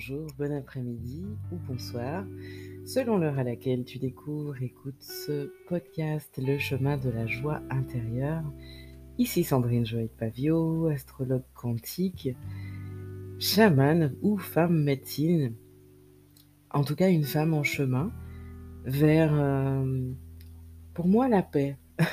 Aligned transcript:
bonjour, 0.00 0.28
bon 0.38 0.50
après-midi 0.50 1.26
ou 1.52 1.56
bonsoir, 1.68 2.24
selon 2.86 3.18
l'heure 3.18 3.38
à 3.38 3.44
laquelle 3.44 3.84
tu 3.84 3.98
découvres, 3.98 4.62
écoutes 4.62 5.02
ce 5.02 5.52
podcast 5.68 6.40
Le 6.42 6.56
chemin 6.58 6.96
de 6.96 7.10
la 7.10 7.26
joie 7.26 7.60
intérieure. 7.68 8.50
Ici 9.18 9.44
Sandrine 9.44 9.84
Joël 9.84 10.08
Pavio, 10.08 10.86
astrologue 10.86 11.44
quantique, 11.52 12.30
chamane 13.38 14.14
ou 14.22 14.38
femme 14.38 14.82
médecine, 14.82 15.52
en 16.70 16.82
tout 16.82 16.96
cas 16.96 17.10
une 17.10 17.24
femme 17.24 17.52
en 17.52 17.62
chemin 17.62 18.10
vers, 18.86 19.34
euh, 19.34 20.12
pour 20.94 21.08
moi, 21.08 21.28
la 21.28 21.42
paix. 21.42 21.76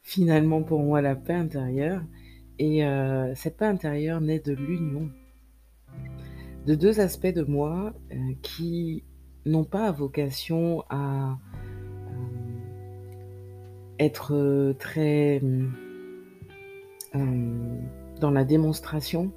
Finalement, 0.00 0.62
pour 0.62 0.80
moi, 0.80 1.02
la 1.02 1.14
paix 1.14 1.34
intérieure. 1.34 2.02
Et 2.58 2.86
euh, 2.86 3.34
cette 3.34 3.58
paix 3.58 3.66
intérieure 3.66 4.22
naît 4.22 4.40
de 4.40 4.54
l'union 4.54 5.10
de 6.66 6.74
deux 6.74 7.00
aspects 7.00 7.26
de 7.26 7.42
moi 7.42 7.92
euh, 8.12 8.16
qui 8.42 9.04
n'ont 9.46 9.64
pas 9.64 9.90
vocation 9.90 10.84
à 10.90 11.38
être 13.98 14.74
très 14.78 15.42
dans 18.20 18.30
la 18.30 18.44
démonstration 18.44 19.32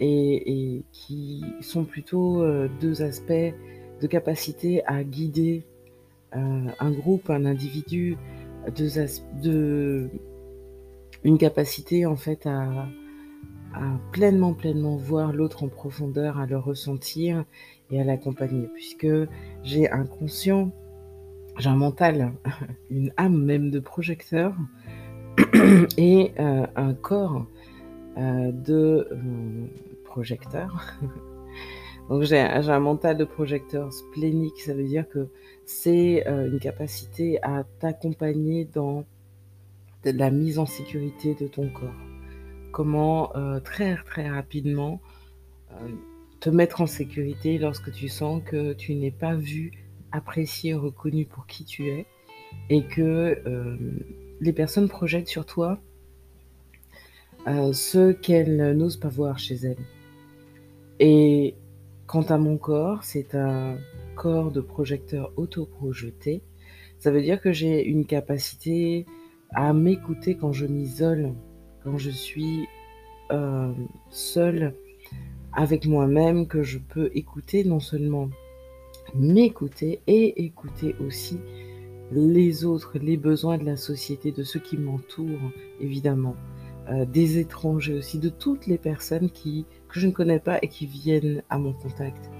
et, 0.00 0.84
qui 0.92 1.44
sont 1.60 1.84
plutôt 1.84 2.42
euh, 2.42 2.68
deux 2.80 3.02
aspects 3.02 3.32
de 4.00 4.06
capacité 4.06 4.84
à 4.86 5.02
guider 5.04 5.64
euh, 6.36 6.66
un 6.78 6.90
groupe, 6.90 7.30
un 7.30 7.44
individu, 7.44 8.16
de, 9.42 10.08
une 11.22 11.38
capacité 11.38 12.06
en 12.06 12.16
fait 12.16 12.46
à, 12.46 12.86
pleinement, 14.12 14.54
pleinement 14.54 14.96
voir 14.96 15.32
l'autre 15.32 15.64
en 15.64 15.68
profondeur, 15.68 16.38
à 16.38 16.46
le 16.46 16.58
ressentir 16.58 17.44
et 17.90 18.00
à 18.00 18.04
l'accompagner, 18.04 18.68
puisque 18.74 19.08
j'ai 19.62 19.90
un 19.90 20.04
conscient, 20.04 20.70
j'ai 21.58 21.68
un 21.68 21.76
mental, 21.76 22.32
une 22.90 23.12
âme 23.16 23.42
même 23.42 23.70
de 23.70 23.80
projecteur 23.80 24.54
et 25.96 26.32
euh, 26.38 26.66
un 26.76 26.94
corps 26.94 27.46
de 28.16 29.08
projecteur. 30.04 30.94
Donc 32.08 32.22
j'ai 32.22 32.38
un 32.38 32.80
mental 32.80 33.16
de 33.16 33.24
projecteur 33.24 33.92
splénique, 33.92 34.60
ça 34.60 34.74
veut 34.74 34.84
dire 34.84 35.08
que 35.08 35.28
c'est 35.64 36.26
euh, 36.26 36.50
une 36.50 36.60
capacité 36.60 37.42
à 37.42 37.64
t'accompagner 37.80 38.66
dans 38.66 39.04
la 40.04 40.30
mise 40.30 40.58
en 40.58 40.66
sécurité 40.66 41.34
de 41.34 41.46
ton 41.46 41.70
corps. 41.70 42.13
Comment 42.74 43.30
euh, 43.36 43.60
très 43.60 43.96
très 44.04 44.28
rapidement 44.28 45.00
euh, 45.70 45.74
te 46.40 46.50
mettre 46.50 46.80
en 46.80 46.88
sécurité 46.88 47.56
lorsque 47.56 47.92
tu 47.92 48.08
sens 48.08 48.42
que 48.44 48.72
tu 48.72 48.96
n'es 48.96 49.12
pas 49.12 49.36
vu, 49.36 49.70
apprécié, 50.10 50.74
reconnu 50.74 51.24
pour 51.24 51.46
qui 51.46 51.64
tu 51.64 51.86
es 51.88 52.04
et 52.70 52.82
que 52.82 53.40
les 54.40 54.52
personnes 54.52 54.88
projettent 54.88 55.28
sur 55.28 55.46
toi 55.46 55.78
ce 57.46 58.10
qu'elles 58.10 58.76
n'osent 58.76 58.96
pas 58.96 59.08
voir 59.08 59.38
chez 59.38 59.54
elles. 59.54 59.84
Et 60.98 61.54
quant 62.08 62.22
à 62.22 62.38
mon 62.38 62.58
corps, 62.58 63.04
c'est 63.04 63.36
un 63.36 63.78
corps 64.16 64.50
de 64.50 64.60
projecteur 64.60 65.32
auto-projeté. 65.36 66.42
Ça 66.98 67.12
veut 67.12 67.22
dire 67.22 67.40
que 67.40 67.52
j'ai 67.52 67.84
une 67.84 68.04
capacité 68.04 69.06
à 69.50 69.72
m'écouter 69.72 70.36
quand 70.36 70.52
je 70.52 70.66
m'isole, 70.66 71.34
quand 71.84 71.98
je 71.98 72.10
suis 72.10 72.66
euh, 73.30 73.72
seule 74.10 74.74
avec 75.52 75.86
moi-même, 75.86 76.46
que 76.48 76.62
je 76.62 76.78
peux 76.78 77.10
écouter 77.14 77.62
non 77.64 77.80
seulement 77.80 78.28
m'écouter 79.14 80.00
et 80.06 80.44
écouter 80.44 80.96
aussi 81.06 81.38
les 82.10 82.64
autres, 82.64 82.98
les 82.98 83.16
besoins 83.16 83.58
de 83.58 83.64
la 83.64 83.76
société, 83.76 84.32
de 84.32 84.42
ceux 84.42 84.60
qui 84.60 84.76
m'entourent, 84.76 85.50
évidemment. 85.80 86.36
Euh, 86.90 87.06
des 87.06 87.38
étrangers 87.38 87.94
aussi, 87.94 88.18
de 88.18 88.28
toutes 88.28 88.66
les 88.66 88.76
personnes 88.76 89.30
qui, 89.30 89.64
que 89.88 89.98
je 90.00 90.06
ne 90.06 90.12
connais 90.12 90.38
pas 90.38 90.58
et 90.60 90.68
qui 90.68 90.86
viennent 90.86 91.42
à 91.48 91.58
mon 91.58 91.72
contact. 91.72 92.30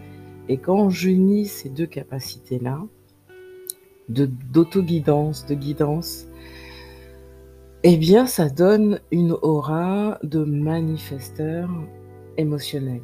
Et 0.49 0.59
quand 0.59 0.91
j'unis 0.91 1.47
ces 1.47 1.71
deux 1.71 1.87
capacités-là, 1.87 2.85
d'auto-guidance, 4.09 5.47
de 5.47 5.55
guidance, 5.55 6.27
eh 7.87 7.99
bien, 7.99 8.25
ça 8.25 8.49
donne 8.49 8.99
une 9.13 9.33
aura 9.43 10.19
de 10.23 10.43
manifesteur 10.43 11.69
émotionnel. 12.39 13.03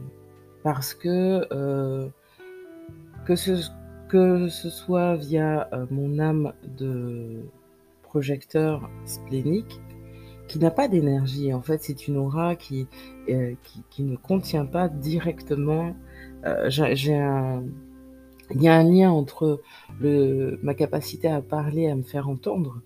Parce 0.62 0.94
que, 0.94 1.46
euh, 1.52 2.08
que, 3.26 3.36
ce, 3.36 3.68
que 4.08 4.48
ce 4.48 4.70
soit 4.70 5.16
via 5.16 5.68
euh, 5.74 5.84
mon 5.90 6.18
âme 6.18 6.54
de 6.78 7.42
projecteur 8.02 8.88
splénique, 9.04 9.82
qui 10.48 10.58
n'a 10.58 10.70
pas 10.70 10.88
d'énergie. 10.88 11.52
En 11.52 11.60
fait, 11.60 11.82
c'est 11.82 12.08
une 12.08 12.16
aura 12.16 12.56
qui, 12.56 12.88
euh, 13.28 13.52
qui, 13.90 14.02
ne 14.02 14.16
contient 14.16 14.64
pas 14.64 14.88
directement. 14.88 15.94
J'ai 16.68 17.18
un, 17.18 17.62
il 18.54 18.62
y 18.62 18.68
a 18.68 18.74
un 18.74 18.82
lien 18.82 19.10
entre 19.10 19.60
le, 20.00 20.58
ma 20.62 20.72
capacité 20.72 21.28
à 21.28 21.42
parler, 21.42 21.88
à 21.88 21.94
me 21.94 22.02
faire 22.02 22.30
entendre, 22.30 22.80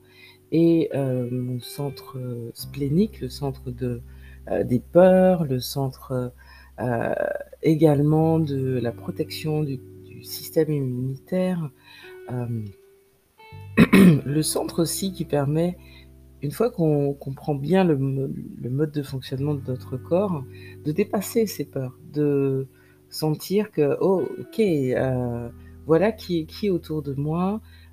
et 0.54 0.88
euh, 0.94 1.28
mon 1.32 1.58
centre 1.58 2.16
splénique, 2.54 3.20
le 3.20 3.28
centre 3.28 3.72
de, 3.72 4.00
des 4.64 4.78
peurs, 4.78 5.44
le 5.44 5.58
centre 5.58 6.32
également 7.62 8.38
de 8.38 8.78
la 8.78 8.92
protection 8.92 9.64
du, 9.64 9.80
système 10.22 10.70
immunitaire, 10.70 11.70
le 13.92 14.42
centre 14.42 14.80
aussi 14.80 15.12
qui 15.12 15.24
permet 15.24 15.76
une 16.44 16.50
fois 16.50 16.70
qu'on 16.70 17.14
comprend 17.14 17.54
bien 17.54 17.84
le, 17.84 17.96
mode 17.96 18.92
de 18.92 19.02
fonctionnement 19.02 19.54
de 19.54 19.62
notre 19.66 19.96
corps, 19.96 20.44
de 20.84 20.92
dépasser 20.92 21.46
ces 21.46 21.64
peurs, 21.64 21.98
de 22.12 22.68
sentir 23.08 23.70
que, 23.70 23.96
oh, 24.00 24.22
ok, 24.40 24.60
euh, 24.60 25.48
voilà 25.86 26.12
qui, 26.12 26.44
qui 26.44 26.66
est 26.66 26.70
autour 26.70 27.02
de 27.02 27.14
moi, 27.14 27.54
euh, 27.54 27.83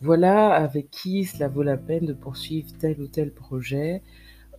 voilà 0.00 0.52
avec 0.52 0.90
qui 0.90 1.24
cela 1.24 1.48
vaut 1.48 1.62
la 1.62 1.76
peine 1.76 2.06
de 2.06 2.12
poursuivre 2.12 2.68
tel 2.78 3.00
ou 3.00 3.06
tel 3.06 3.32
projet, 3.32 4.02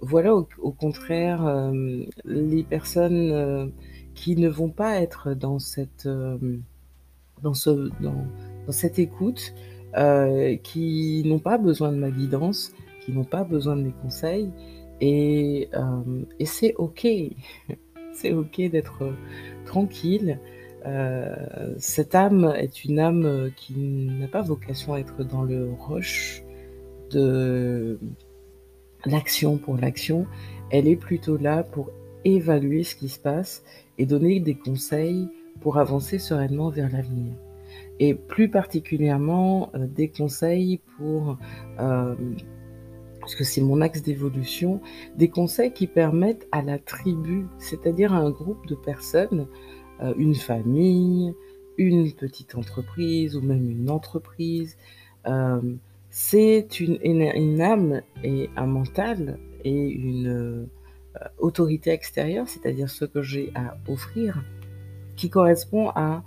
voilà 0.01 0.35
au, 0.35 0.71
contraire 0.71 1.45
euh, 1.45 2.03
les 2.25 2.63
personnes 2.63 3.71
qui 4.13 4.35
ne 4.35 4.49
vont 4.49 4.69
pas 4.69 5.01
être 5.01 5.33
dans 5.33 5.59
cette, 5.59 6.07
dans 7.41 7.53
ce, 7.53 7.89
dans, 8.01 8.25
cette 8.69 8.99
écoute, 8.99 9.53
euh, 9.95 10.55
qui 10.57 11.23
n'ont 11.25 11.39
pas 11.39 11.57
besoin 11.57 11.91
de 11.91 11.97
ma 11.97 12.11
guidance, 12.11 12.73
qui 13.01 13.11
n'ont 13.11 13.23
pas 13.23 13.43
besoin 13.43 13.75
de 13.75 13.83
mes 13.83 13.93
conseils. 14.01 14.51
Et, 14.99 15.69
euh, 15.73 16.23
et 16.39 16.45
c'est 16.45 16.73
OK. 16.75 17.07
c'est 18.13 18.33
OK 18.33 18.57
d'être 18.57 19.13
tranquille. 19.65 20.39
Euh, 20.87 21.35
cette 21.77 22.15
âme 22.15 22.53
est 22.57 22.85
une 22.85 22.99
âme 22.99 23.51
qui 23.55 23.75
n'a 24.19 24.27
pas 24.27 24.41
vocation 24.41 24.93
à 24.93 24.99
être 24.99 25.23
dans 25.23 25.43
le 25.43 25.71
rush 25.71 26.43
de 27.11 27.99
l'action 29.05 29.57
pour 29.57 29.77
l'action. 29.77 30.25
Elle 30.71 30.87
est 30.87 30.95
plutôt 30.95 31.37
là 31.37 31.63
pour 31.63 31.91
évaluer 32.25 32.83
ce 32.83 32.95
qui 32.95 33.09
se 33.09 33.19
passe 33.19 33.63
et 33.97 34.05
donner 34.05 34.39
des 34.39 34.55
conseils 34.55 35.27
pour 35.61 35.77
avancer 35.77 36.19
sereinement 36.19 36.69
vers 36.69 36.91
l'avenir 36.91 37.33
et 37.99 38.13
plus 38.13 38.49
particulièrement 38.49 39.69
euh, 39.75 39.87
des 39.87 40.09
conseils 40.09 40.79
pour, 40.97 41.37
euh, 41.79 42.15
parce 43.19 43.35
que 43.35 43.43
c'est 43.43 43.61
mon 43.61 43.81
axe 43.81 44.01
d'évolution, 44.01 44.81
des 45.15 45.29
conseils 45.29 45.71
qui 45.71 45.87
permettent 45.87 46.47
à 46.51 46.61
la 46.61 46.79
tribu, 46.79 47.47
c'est-à-dire 47.57 48.13
à 48.13 48.17
un 48.17 48.29
groupe 48.29 48.65
de 48.67 48.75
personnes, 48.75 49.47
euh, 50.01 50.13
une 50.17 50.35
famille, 50.35 51.33
une 51.77 52.11
petite 52.13 52.55
entreprise 52.55 53.35
ou 53.35 53.41
même 53.41 53.69
une 53.69 53.89
entreprise, 53.89 54.77
c'est 56.09 56.79
une, 56.79 56.97
une, 57.03 57.61
âme 57.61 58.01
et 58.23 58.49
un 58.55 58.65
mental 58.65 59.37
et 59.65 59.89
une 59.89 60.69
autorité 61.37 61.89
extérieure, 61.89 62.47
c'est-à-dire 62.47 62.89
ce 62.89 63.03
que 63.03 63.21
j'ai 63.21 63.51
à 63.53 63.77
offrir, 63.89 64.41
qui 65.17 65.29
correspond 65.29 65.89
à 65.89 66.23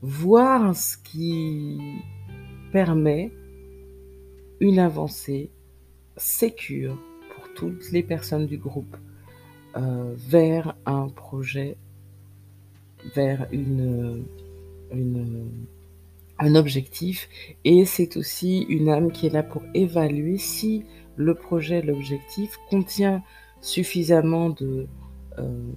voir 0.00 0.74
ce 0.74 0.96
qui 0.96 1.78
permet 2.72 3.30
une 4.60 4.78
avancée 4.78 5.50
sécure 6.16 6.98
pour 7.34 7.52
toutes 7.54 7.90
les 7.92 8.02
personnes 8.02 8.46
du 8.46 8.58
groupe 8.58 8.96
euh, 9.76 10.14
vers 10.16 10.76
un 10.86 11.08
projet, 11.08 11.76
vers 13.14 13.46
une, 13.52 14.24
un 16.38 16.54
objectif. 16.54 17.28
Et 17.64 17.84
c'est 17.84 18.16
aussi 18.16 18.62
une 18.68 18.88
âme 18.88 19.12
qui 19.12 19.26
est 19.26 19.30
là 19.30 19.42
pour 19.42 19.62
évaluer 19.74 20.38
si 20.38 20.84
le 21.16 21.34
projet, 21.34 21.82
l'objectif 21.82 22.58
contient 22.70 23.22
suffisamment 23.60 24.50
de... 24.50 24.86
Euh, 25.38 25.72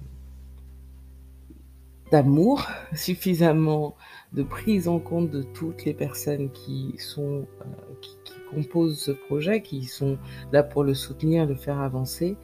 d'amour, 2.10 2.66
suffisamment 2.94 3.94
de 4.32 4.42
prise 4.42 4.88
en 4.88 4.98
compte 4.98 5.30
de 5.30 5.42
toutes 5.42 5.84
les 5.84 5.94
personnes 5.94 6.50
qui 6.50 6.94
sont 6.98 7.46
euh, 7.60 7.94
qui, 8.00 8.16
composent 8.50 8.98
ce 8.98 9.10
projet, 9.10 9.60
qui 9.60 9.84
sont 9.84 10.16
là 10.52 10.62
pour 10.62 10.82
le 10.82 10.94
soutenir, 10.94 11.44
le 11.44 11.54
faire 11.54 11.80
avancer. 11.80 12.34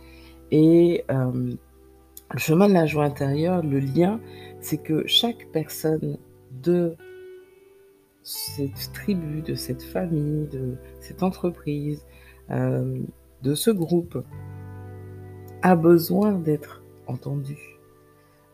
Et 0.50 1.02
euh, 1.10 1.54
le 2.31 2.38
chemin 2.38 2.69
de 2.69 2.75
la 2.75 2.84
joie 2.84 3.04
intérieure, 3.04 3.62
le 3.62 3.78
lien, 3.78 4.20
c'est 4.64 4.78
que 4.78 5.06
chaque 5.06 5.46
personne 5.52 6.16
de 6.62 6.96
cette 8.22 8.93
tribu, 8.94 9.43
de 9.43 9.55
cette 9.55 9.82
famille, 9.82 10.46
de 10.46 10.76
cette 11.00 11.22
entreprise, 11.22 12.06
euh, 12.50 12.99
de 13.43 13.55
ce 13.55 13.70
groupe, 13.70 14.25
a 15.61 15.76
besoin 15.76 16.32
d'être 16.32 16.82
entendu, 17.06 17.58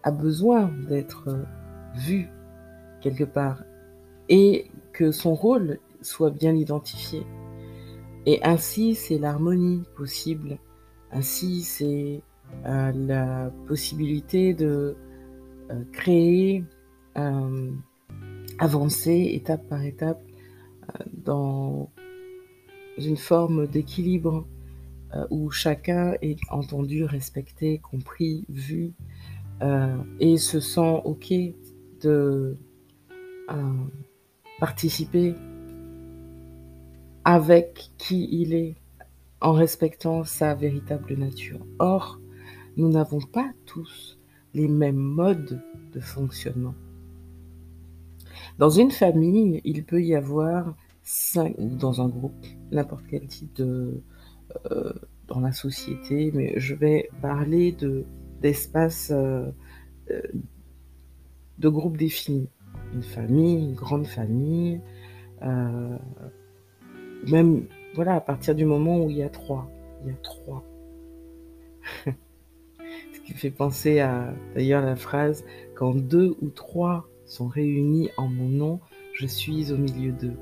a 0.02 0.10
besoin 0.10 0.72
d'être 0.88 1.46
vu 1.94 2.28
quelque 3.00 3.22
part, 3.22 3.62
et 4.28 4.68
que 4.92 5.12
son 5.12 5.34
rôle 5.34 5.78
soit 6.02 6.30
bien 6.30 6.56
identifié. 6.56 7.24
Et 8.26 8.42
ainsi, 8.42 8.96
c'est 8.96 9.18
l'harmonie 9.18 9.84
possible, 9.94 10.58
ainsi, 11.12 11.62
c'est 11.62 12.20
euh, 12.66 12.90
la 12.96 13.52
possibilité 13.68 14.54
de 14.54 14.96
créer, 15.92 16.64
euh, 17.16 17.70
avancer 18.58 19.30
étape 19.34 19.68
par 19.68 19.82
étape 19.84 20.22
dans 21.12 21.88
une 22.98 23.16
forme 23.16 23.66
d'équilibre 23.66 24.46
où 25.30 25.50
chacun 25.50 26.14
est 26.20 26.38
entendu, 26.50 27.04
respecté, 27.04 27.78
compris, 27.78 28.44
vu 28.48 28.92
et 30.20 30.36
se 30.36 30.60
sent 30.60 31.00
OK 31.04 31.32
de 32.02 32.56
participer 34.58 35.34
avec 37.24 37.90
qui 37.98 38.28
il 38.32 38.54
est 38.54 38.76
en 39.40 39.52
respectant 39.52 40.24
sa 40.24 40.54
véritable 40.54 41.14
nature. 41.14 41.64
Or, 41.78 42.20
nous 42.76 42.88
n'avons 42.88 43.20
pas 43.20 43.50
tous 43.66 44.19
les 44.54 44.68
mêmes 44.68 44.96
modes 44.96 45.60
de 45.92 46.00
fonctionnement. 46.00 46.74
Dans 48.58 48.70
une 48.70 48.90
famille, 48.90 49.60
il 49.64 49.84
peut 49.84 50.02
y 50.02 50.14
avoir 50.14 50.74
cinq, 51.02 51.54
ou 51.58 51.76
dans 51.76 52.00
un 52.00 52.08
groupe, 52.08 52.46
n'importe 52.70 53.04
quel 53.08 53.26
type 53.26 53.54
de... 53.56 54.02
Euh, 54.70 54.92
dans 55.28 55.40
la 55.40 55.52
société, 55.52 56.32
mais 56.34 56.58
je 56.58 56.74
vais 56.74 57.08
parler 57.22 57.70
de 57.70 58.04
d'espace 58.40 59.12
euh, 59.12 59.48
euh, 60.10 60.22
de 61.58 61.68
groupe 61.68 61.96
définis. 61.96 62.48
Une 62.92 63.04
famille, 63.04 63.68
une 63.68 63.74
grande 63.74 64.08
famille, 64.08 64.80
même 67.28 67.66
voilà, 67.94 68.14
à 68.16 68.20
partir 68.20 68.56
du 68.56 68.64
moment 68.64 69.04
où 69.04 69.10
il 69.10 69.18
y 69.18 69.22
a 69.22 69.28
trois, 69.28 69.70
il 70.02 70.08
y 70.08 70.12
a 70.12 70.16
trois. 70.16 70.64
fait 73.34 73.50
penser 73.50 74.00
à 74.00 74.34
d'ailleurs 74.54 74.82
la 74.82 74.96
phrase 74.96 75.44
quand 75.74 75.94
deux 75.94 76.36
ou 76.40 76.48
trois 76.48 77.08
sont 77.24 77.46
réunis 77.46 78.10
en 78.16 78.28
mon 78.28 78.48
nom, 78.48 78.80
je 79.14 79.26
suis 79.26 79.72
au 79.72 79.76
milieu 79.76 80.12
d'eux. 80.12 80.36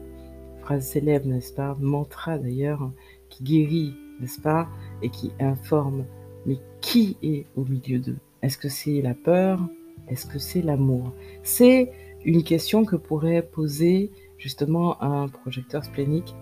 Phrase 0.61 0.87
célèbre, 0.87 1.27
n'est-ce 1.27 1.53
pas? 1.53 1.77
Mantra 1.81 2.39
d'ailleurs, 2.39 2.91
qui 3.29 3.45
guérit, 3.45 3.95
n'est-ce 4.21 4.41
pas? 4.41 4.69
Et 5.03 5.11
qui 5.11 5.33
informe. 5.41 6.05
Mais 6.47 6.59
qui 6.81 7.17
est 7.23 7.47
au 7.57 7.65
milieu 7.65 7.99
d'eux? 7.99 8.19
Est-ce 8.43 8.59
que 8.59 8.69
c'est 8.69 9.03
la 9.03 9.15
peur? 9.15 9.61
Est-ce 10.09 10.27
que 10.27 10.39
c'est 10.39 10.63
l'amour? 10.63 11.13
C'est 11.43 11.93
une 12.25 12.43
question 12.43 12.85
que 12.85 12.97
pourrait 12.97 13.43
poser 13.43 14.11
justement 14.39 15.03
un 15.03 15.29
projecteur 15.29 15.85
splénique 15.85 16.35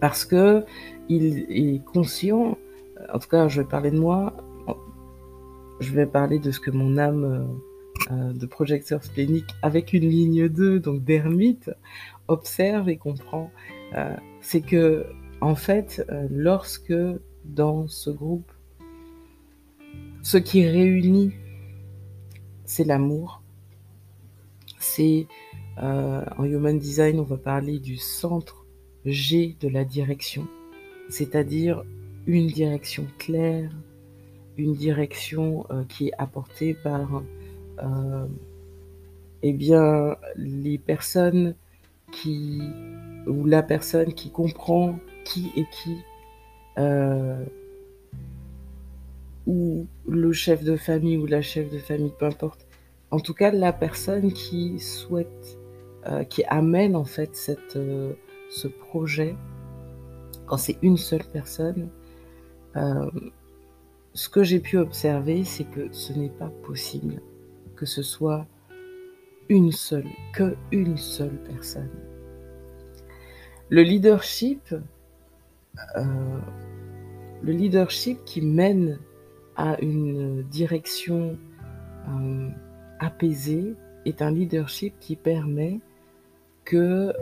parce 0.00 0.24
que 0.24 0.64
il 1.08 1.46
est 1.48 1.84
conscient, 1.84 2.58
en 3.12 3.18
tout 3.18 3.28
cas 3.28 3.48
je 3.48 3.62
vais 3.62 3.66
parler 3.66 3.90
de 3.90 3.98
moi, 3.98 4.34
je 5.80 5.92
vais 5.92 6.06
parler 6.06 6.38
de 6.38 6.50
ce 6.50 6.60
que 6.60 6.70
mon 6.70 6.98
âme 6.98 7.24
euh, 7.24 8.12
euh, 8.12 8.32
de 8.32 8.46
projecteur 8.46 9.02
splénique 9.02 9.48
avec 9.62 9.92
une 9.92 10.08
ligne 10.08 10.48
2, 10.48 10.80
donc 10.80 11.04
d'ermite, 11.04 11.70
observe 12.28 12.88
et 12.88 12.96
comprend. 12.96 13.50
Euh, 13.94 14.16
c'est 14.40 14.60
que, 14.60 15.06
en 15.40 15.54
fait, 15.54 16.06
lorsque 16.30 16.94
dans 17.44 17.86
ce 17.88 18.10
groupe, 18.10 18.50
ce 20.22 20.38
qui 20.38 20.66
réunit, 20.66 21.32
c'est 22.64 22.84
l'amour. 22.84 23.42
C'est 24.78 25.26
en 25.76 26.44
Human 26.44 26.78
Design, 26.78 27.18
on 27.18 27.24
va 27.24 27.36
parler 27.36 27.80
du 27.80 27.96
centre 27.96 28.64
G 29.04 29.56
de 29.60 29.68
la 29.68 29.84
direction, 29.84 30.46
c'est-à-dire 31.08 31.82
une 32.26 32.46
direction 32.46 33.06
claire, 33.18 33.70
une 34.56 34.74
direction 34.74 35.66
euh, 35.70 35.84
qui 35.84 36.08
est 36.08 36.12
apportée 36.18 36.74
par 36.74 37.22
euh, 37.82 38.26
eh 39.42 39.52
bien, 39.52 40.16
les 40.36 40.78
personnes 40.78 41.54
qui, 42.12 42.62
ou 43.26 43.46
la 43.46 43.62
personne 43.62 44.12
qui 44.14 44.30
comprend 44.30 44.98
qui 45.24 45.50
est 45.56 45.68
qui, 45.70 45.96
euh, 46.78 47.44
ou 49.46 49.86
le 50.06 50.32
chef 50.32 50.62
de 50.64 50.76
famille 50.76 51.16
ou 51.16 51.26
la 51.26 51.42
chef 51.42 51.70
de 51.70 51.78
famille, 51.78 52.12
peu 52.18 52.26
importe. 52.26 52.66
En 53.10 53.20
tout 53.20 53.34
cas, 53.34 53.50
la 53.50 53.72
personne 53.72 54.32
qui 54.32 54.78
souhaite, 54.78 55.58
qui 56.28 56.44
amène 56.44 56.96
en 56.96 57.04
fait 57.04 57.34
cette, 57.34 57.78
ce 58.50 58.68
projet, 58.68 59.36
quand 60.46 60.56
c'est 60.56 60.76
une 60.82 60.96
seule 60.96 61.24
personne, 61.32 61.88
ce 64.14 64.28
que 64.28 64.44
j'ai 64.44 64.60
pu 64.60 64.78
observer, 64.78 65.44
c'est 65.44 65.64
que 65.64 65.92
ce 65.92 66.12
n'est 66.12 66.30
pas 66.30 66.50
possible 66.62 67.20
que 67.74 67.84
ce 67.84 68.02
soit 68.02 68.46
une 69.48 69.72
seule, 69.72 70.06
que 70.32 70.56
une 70.70 70.96
seule 70.96 71.36
personne. 71.42 71.90
Le 73.68 73.82
leadership, 73.82 74.74
euh, 75.96 76.40
qui 78.24 78.40
mène 78.40 78.98
à 79.56 79.78
une 79.80 80.42
direction 80.44 81.36
euh, 82.08 82.48
apaisée 83.00 83.74
est 84.06 84.22
un 84.22 84.30
leadership 84.30 84.94
qui 85.00 85.16
permet 85.16 85.80
que 86.64 86.76
euh, 86.76 87.12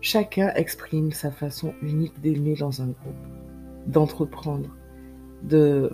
chacun 0.00 0.52
exprime 0.54 1.12
sa 1.12 1.30
façon 1.30 1.74
unique 1.80 2.20
d'aimer 2.20 2.54
dans 2.54 2.82
un 2.82 2.88
groupe 2.88 3.41
d'entreprendre, 3.86 4.74
de, 5.42 5.90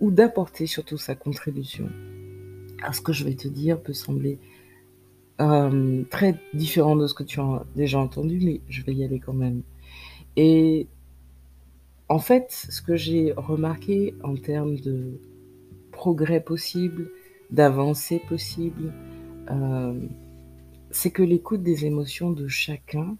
ou, 0.00 0.10
d'apporter 0.10 0.66
surtout 0.66 0.98
sa 0.98 1.14
contribution. 1.14 1.88
Alors 2.80 2.94
ce 2.94 3.00
que 3.00 3.12
je 3.12 3.24
vais 3.24 3.34
te 3.34 3.48
dire 3.48 3.80
peut 3.80 3.92
sembler 3.92 4.38
euh, 5.40 6.04
très 6.10 6.38
différent 6.52 6.96
de 6.96 7.06
ce 7.06 7.14
que 7.14 7.22
tu 7.22 7.40
as 7.40 7.64
déjà 7.74 7.98
entendu, 7.98 8.40
mais 8.42 8.60
je 8.68 8.82
vais 8.82 8.94
y 8.94 9.04
aller 9.04 9.20
quand 9.20 9.32
même. 9.32 9.62
Et 10.36 10.86
en 12.08 12.18
fait, 12.18 12.46
ce 12.50 12.82
que 12.82 12.96
j'ai 12.96 13.32
remarqué 13.32 14.14
en 14.22 14.36
termes 14.36 14.76
de 14.76 15.20
progrès 15.90 16.40
possible, 16.40 17.10
d'avancée 17.50 18.20
possible, 18.28 18.92
euh, 19.50 19.98
c'est 20.90 21.10
que 21.10 21.22
l'écoute 21.22 21.62
des 21.62 21.86
émotions 21.86 22.30
de 22.30 22.46
chacun, 22.48 23.16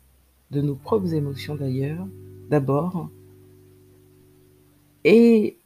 de 0.50 0.61
nos 0.61 0.75
propres 0.75 1.14
émotions 1.14 1.54
d'ailleurs, 1.54 2.07
d'abord, 2.50 3.11
et 5.04 5.58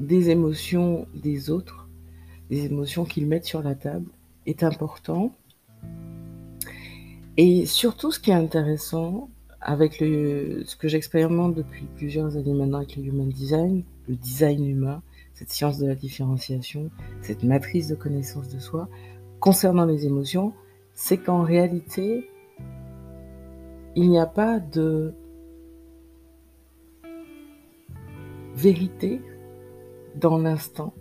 des 0.00 0.30
émotions 0.30 1.06
des 1.14 1.50
autres, 1.50 1.88
des 2.50 2.66
émotions 2.66 3.04
qu'ils 3.04 3.26
mettent 3.26 3.44
sur 3.44 3.62
la 3.62 3.74
table, 3.74 4.06
est 4.46 4.62
important. 4.62 5.32
Et 7.36 7.66
surtout, 7.66 8.12
ce 8.12 8.20
qui 8.20 8.30
est 8.30 8.34
intéressant 8.34 9.28
avec 9.60 9.98
le, 10.00 10.62
ce 10.66 10.76
que 10.76 10.88
j'expérimente 10.88 11.54
depuis 11.54 11.86
plusieurs 11.96 12.36
années 12.36 12.52
maintenant 12.52 12.78
avec 12.78 12.96
le 12.96 13.04
Human 13.04 13.28
Design, 13.28 13.82
le 14.08 14.14
design 14.14 14.66
humain, 14.66 15.02
cette 15.32 15.50
science 15.50 15.78
de 15.78 15.86
la 15.86 15.94
différenciation, 15.94 16.90
cette 17.22 17.42
matrice 17.42 17.88
de 17.88 17.94
connaissance 17.94 18.48
de 18.50 18.58
soi, 18.58 18.88
concernant 19.40 19.86
les 19.86 20.06
émotions, 20.06 20.52
c'est 20.92 21.16
qu'en 21.16 21.42
réalité, 21.42 22.28
il 23.96 24.10
n'y 24.10 24.18
a 24.18 24.26
pas 24.26 24.60
de 24.60 25.14
vérité 28.54 29.20
dans 30.16 30.38
l'instant 30.38 30.94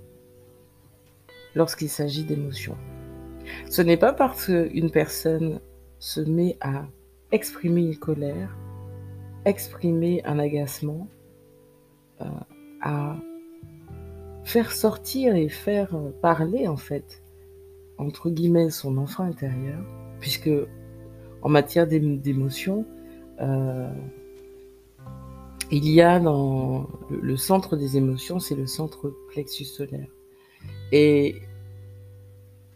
lorsqu'il 1.56 1.90
s'agit 1.90 2.24
d'émotions. 2.24 2.78
Ce 3.70 3.82
n'est 3.82 3.98
pas 3.98 4.14
parce 4.14 4.46
qu'une 4.46 4.92
personne 4.92 5.60
se 6.00 6.22
met 6.22 6.58
à 6.62 6.86
exprimer 7.32 7.82
une 7.82 7.98
colère, 7.98 8.58
exprimer 9.46 10.22
un 10.26 10.40
agacement, 10.40 11.08
euh, 12.22 12.26
à 12.82 13.18
faire 14.44 14.72
sortir 14.72 15.36
et 15.36 15.50
faire 15.50 15.96
parler 16.22 16.68
en 16.68 16.78
fait 16.78 17.24
entre 17.98 18.30
guillemets 18.30 18.70
son 18.70 18.98
enfant 18.98 19.24
intérieur, 19.24 19.80
puisque 20.20 20.50
en 21.42 21.50
matière 21.50 21.88
d'émotion, 21.88 22.86
euh, 23.42 23.92
il 25.74 25.90
y 25.90 26.02
a 26.02 26.20
dans 26.20 26.88
le, 27.10 27.36
centre 27.36 27.76
des 27.76 27.98
émotions, 27.98 28.40
c'est 28.40 28.54
le 28.54 28.68
centre 28.68 29.12
plexus 29.32 29.66
solaire. 29.66 30.08
Et 30.92 31.42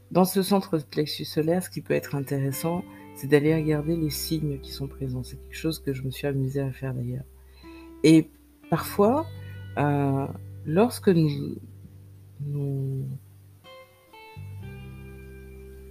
dans 0.10 0.25
ce 0.25 0.42
centre 0.42 0.80
plexus 0.80 1.25
solaire, 1.25 1.62
ce 1.62 1.70
qui 1.70 1.82
peut 1.82 1.94
être 1.94 2.16
intéressant, 2.16 2.84
c'est 3.16 3.27
d'aller 3.27 3.54
regarder 3.54 3.96
les 3.96 4.10
signes 4.10 4.60
qui 4.62 4.72
sont 4.72 4.88
présents. 4.88 5.24
C'est 5.24 5.36
quelque 5.36 5.56
chose 5.56 5.77
que 5.80 5.94
je 5.94 6.01
me 6.01 6.10
suis 6.10 6.25
amusée 6.25 6.60
à 6.60 6.72
faire 6.72 6.96
d'ailleurs. 6.96 7.25
Et 8.04 8.32
parfois, 8.72 9.27
euh, 9.77 10.25
lorsque 10.66 11.10
nous, 11.10 11.56
nous... 12.48 13.06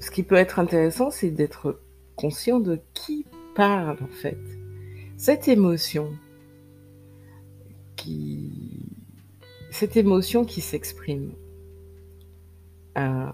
Ce 0.00 0.10
qui 0.10 0.24
peut 0.24 0.34
être 0.34 0.58
intéressant, 0.58 1.12
c'est 1.12 1.30
d'être 1.30 1.80
conscient 2.16 2.58
de 2.58 2.80
qui 2.94 3.26
parle 3.54 3.98
en 4.02 4.12
fait. 4.12 4.38
Cette 5.16 5.46
émotion 5.46 6.10
Cette 9.70 9.96
émotion 9.96 10.44
qui 10.44 10.60
s'exprime. 10.60 11.32
Euh, 12.96 13.30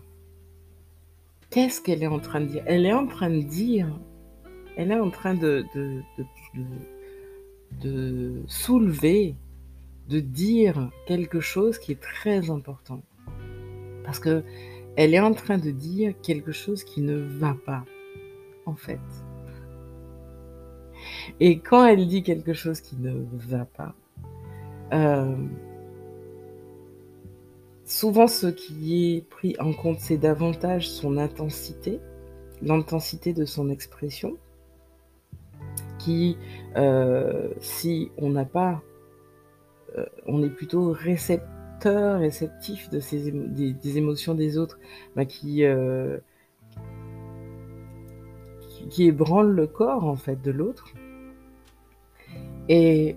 qu'est-ce 1.51 1.81
qu'elle 1.81 2.03
est 2.03 2.09
en 2.09 2.19
train 2.19 2.41
de 2.41 2.47
dire? 2.47 2.63
Elle 2.67 2.87
est 2.87 2.93
en 2.93 3.07
train 3.07 3.31
de 3.31 3.43
dire, 3.43 3.89
elle 4.77 4.91
est 4.91 4.99
en 4.99 5.11
train 5.11 5.35
de, 5.35 5.65
soulever, 8.47 9.37
de 10.09 10.21
dire 10.21 10.91
quelque 11.07 11.41
chose 11.41 11.79
qui 11.79 11.93
est 11.93 12.01
très 12.01 12.51
important. 12.51 13.03
Parce 14.05 14.19
que 14.19 14.43
elle 14.97 15.15
est 15.15 15.21
en 15.21 15.33
train 15.33 15.59
de 15.59 15.71
dire 15.71 16.15
quelque 16.23 16.53
chose 16.53 16.85
qui 16.85 17.01
ne 17.01 17.17
va 17.17 17.57
pas, 17.65 17.85
en 18.67 18.75
fait. 18.75 19.01
Et 21.41 21.59
quand 21.61 21.87
elle 21.87 22.07
dit 22.07 22.23
quelque 22.23 22.53
chose 22.53 22.81
qui 22.81 22.97
ne 22.97 23.25
va 23.33 23.65
pas, 23.65 23.95
euh, 24.93 25.35
Souvent, 27.85 28.27
ce 28.27 28.47
qui 28.47 29.17
est 29.17 29.29
pris 29.29 29.57
en 29.59 29.73
compte, 29.73 29.99
c'est 29.99 30.17
davantage 30.17 30.89
son 30.89 31.19
intensité, 31.19 32.01
l'intensité 32.63 33.33
de 33.33 33.45
son 33.45 33.69
expression, 33.69 34.39
qui, 35.99 36.39
euh, 36.77 37.49
si 37.61 38.11
on 38.17 38.31
n'a 38.31 38.45
pas, 38.45 38.83
euh, 39.99 40.07
on 40.27 40.43
est 40.43 40.49
plutôt 40.49 40.93
récepteur, 40.93 42.21
réceptif 42.21 42.89
des, 42.89 43.99
émotions 43.99 44.35
des 44.35 44.57
autres, 44.57 44.79
bah, 45.17 45.25
qui, 45.27 45.65
qui, 48.61 48.89
qui 48.89 49.05
ébranle 49.05 49.51
le 49.51 49.67
corps 49.67 50.05
en 50.05 50.17
fait 50.17 50.41
de 50.41 50.51
l'autre. 50.51 50.95
Et 52.69 53.17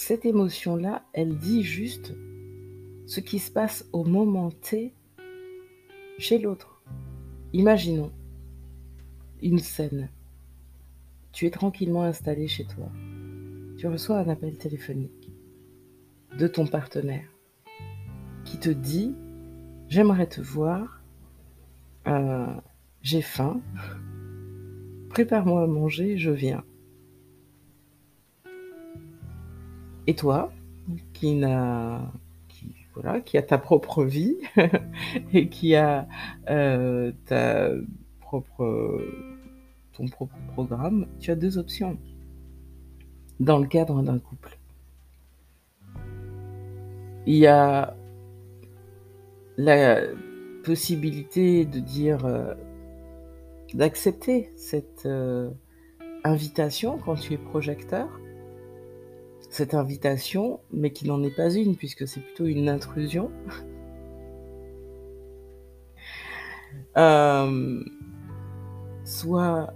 cette 0.00 0.24
émotion-là, 0.24 1.04
elle 1.12 1.36
dit 1.36 1.62
juste 1.62 2.14
ce 3.04 3.20
qui 3.20 3.38
se 3.38 3.50
passe 3.50 3.86
au 3.92 4.02
moment 4.02 4.50
T 4.50 4.94
chez 6.18 6.38
l'autre. 6.38 6.82
Imaginons 7.52 8.10
une 9.42 9.58
scène. 9.58 10.08
Tu 11.32 11.46
es 11.46 11.50
tranquillement 11.50 12.04
installé 12.04 12.48
chez 12.48 12.64
toi. 12.64 12.90
Tu 13.76 13.86
reçois 13.88 14.18
un 14.20 14.28
appel 14.30 14.56
téléphonique 14.56 15.30
de 16.38 16.46
ton 16.46 16.66
partenaire 16.66 17.28
qui 18.46 18.58
te 18.58 18.70
dit 18.70 19.14
J'aimerais 19.88 20.28
te 20.28 20.40
voir, 20.40 21.02
euh, 22.06 22.54
j'ai 23.02 23.22
faim, 23.22 23.60
prépare-moi 25.10 25.62
à 25.62 25.66
manger, 25.66 26.16
je 26.16 26.30
viens. 26.30 26.64
Et 30.06 30.14
toi, 30.14 30.52
qui 31.12 31.34
n'a 31.34 32.12
qui, 33.24 33.38
a 33.38 33.42
ta 33.42 33.58
propre 33.58 34.04
vie 34.04 34.36
et 35.32 35.48
qui 35.48 35.74
a 35.74 36.06
euh, 36.48 37.12
ton 37.28 37.84
propre 40.10 40.36
programme, 40.52 41.06
tu 41.18 41.30
as 41.30 41.36
deux 41.36 41.58
options 41.58 41.98
dans 43.38 43.58
le 43.58 43.66
cadre 43.66 44.02
d'un 44.02 44.18
couple. 44.18 44.58
Il 47.26 47.36
y 47.36 47.46
a 47.46 47.96
la 49.56 50.00
possibilité 50.64 51.64
de 51.64 51.80
dire, 51.80 52.24
euh, 52.24 52.54
d'accepter 53.74 54.52
cette 54.56 55.06
euh, 55.06 55.50
invitation 56.24 56.98
quand 56.98 57.14
tu 57.14 57.34
es 57.34 57.38
projecteur 57.38 58.19
cette 59.50 59.74
invitation, 59.74 60.60
mais 60.72 60.90
qui 60.92 61.06
n'en 61.06 61.22
est 61.22 61.34
pas 61.34 61.52
une, 61.52 61.76
puisque 61.76 62.06
c'est 62.08 62.20
plutôt 62.20 62.46
une 62.46 62.68
intrusion. 62.68 63.30
Euh, 66.96 67.84
soit 69.04 69.72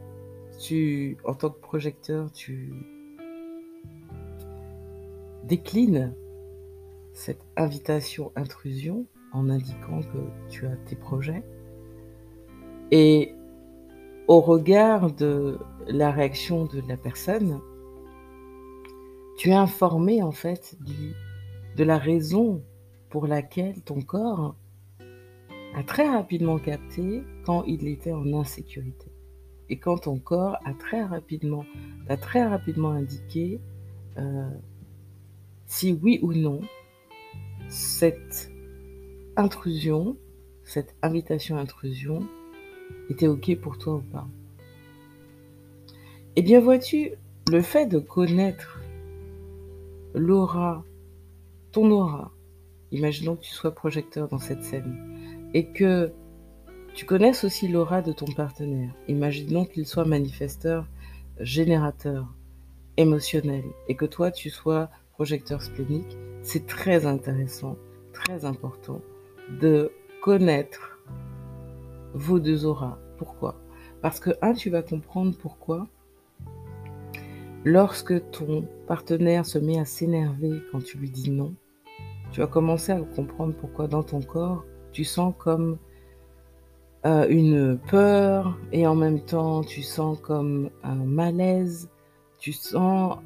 tu, 0.58 1.16
en 1.24 1.34
tant 1.34 1.50
que 1.50 1.60
projecteur, 1.60 2.30
tu 2.32 2.72
déclines 5.44 6.12
cette 7.12 7.40
invitation 7.56 8.32
intrusion 8.34 9.06
en 9.32 9.48
indiquant 9.48 10.00
que 10.00 10.50
tu 10.50 10.66
as 10.66 10.76
tes 10.86 10.96
projets. 10.96 11.44
Et 12.90 13.32
au 14.26 14.40
regard 14.40 15.12
de 15.12 15.58
la 15.86 16.10
réaction 16.10 16.64
de 16.64 16.82
la 16.88 16.96
personne, 16.96 17.60
tu 19.36 19.50
es 19.50 19.54
informé 19.54 20.22
en 20.22 20.32
fait 20.32 20.76
de 21.76 21.84
la 21.84 21.98
raison 21.98 22.62
pour 23.10 23.26
laquelle 23.26 23.82
ton 23.82 24.00
corps 24.00 24.56
a 25.74 25.82
très 25.82 26.08
rapidement 26.08 26.58
capté 26.58 27.22
quand 27.44 27.64
il 27.64 27.88
était 27.88 28.12
en 28.12 28.32
insécurité. 28.32 29.06
Et 29.68 29.78
quand 29.78 29.98
ton 29.98 30.18
corps 30.18 30.56
a 30.64 30.72
très 30.74 31.02
rapidement, 31.02 31.64
très 32.20 32.46
rapidement 32.46 32.90
indiqué 32.90 33.60
euh, 34.18 34.48
si 35.66 35.98
oui 36.02 36.20
ou 36.22 36.32
non 36.32 36.60
cette 37.68 38.52
intrusion, 39.36 40.16
cette 40.62 40.94
invitation 41.02 41.56
à 41.56 41.60
intrusion 41.60 42.26
était 43.08 43.26
OK 43.26 43.56
pour 43.56 43.78
toi 43.78 43.94
ou 43.94 44.02
pas. 44.02 44.28
Eh 46.36 46.42
bien, 46.42 46.60
vois-tu, 46.60 47.12
le 47.50 47.62
fait 47.62 47.86
de 47.86 47.98
connaître 47.98 48.73
l'aura, 50.14 50.84
ton 51.72 51.90
aura, 51.90 52.32
imaginons 52.92 53.36
que 53.36 53.42
tu 53.42 53.52
sois 53.52 53.74
projecteur 53.74 54.28
dans 54.28 54.38
cette 54.38 54.62
scène, 54.62 54.96
et 55.52 55.66
que 55.66 56.12
tu 56.94 57.04
connaisses 57.04 57.44
aussi 57.44 57.68
l'aura 57.68 58.02
de 58.02 58.12
ton 58.12 58.26
partenaire, 58.26 58.94
imaginons 59.08 59.64
qu'il 59.64 59.86
soit 59.86 60.04
manifesteur, 60.04 60.86
générateur, 61.40 62.32
émotionnel, 62.96 63.64
et 63.88 63.96
que 63.96 64.04
toi 64.06 64.30
tu 64.30 64.50
sois 64.50 64.88
projecteur 65.12 65.62
splénique, 65.62 66.16
c'est 66.42 66.66
très 66.66 67.06
intéressant, 67.06 67.76
très 68.12 68.44
important 68.44 69.00
de 69.60 69.90
connaître 70.22 70.98
vos 72.14 72.38
deux 72.38 72.64
auras. 72.64 72.98
Pourquoi? 73.18 73.60
Parce 74.00 74.20
que, 74.20 74.30
un, 74.42 74.52
tu 74.52 74.70
vas 74.70 74.82
comprendre 74.82 75.36
pourquoi 75.36 75.88
Lorsque 77.64 78.30
ton 78.30 78.66
partenaire 78.86 79.46
se 79.46 79.58
met 79.58 79.78
à 79.78 79.84
s'énerver 79.84 80.62
quand 80.70 80.82
tu 80.82 80.98
lui 80.98 81.10
dis 81.10 81.30
non, 81.30 81.54
tu 82.30 82.40
vas 82.40 82.46
commencer 82.46 82.92
à 82.92 83.00
comprendre 83.00 83.54
pourquoi 83.54 83.88
dans 83.88 84.02
ton 84.02 84.20
corps, 84.20 84.64
tu 84.92 85.04
sens 85.04 85.34
comme 85.38 85.78
euh, 87.06 87.26
une 87.28 87.78
peur 87.78 88.58
et 88.72 88.86
en 88.86 88.94
même 88.94 89.20
temps 89.20 89.62
tu 89.62 89.82
sens 89.82 90.20
comme 90.20 90.70
un 90.82 90.94
malaise, 90.94 91.88
tu 92.38 92.52
sens 92.52 93.18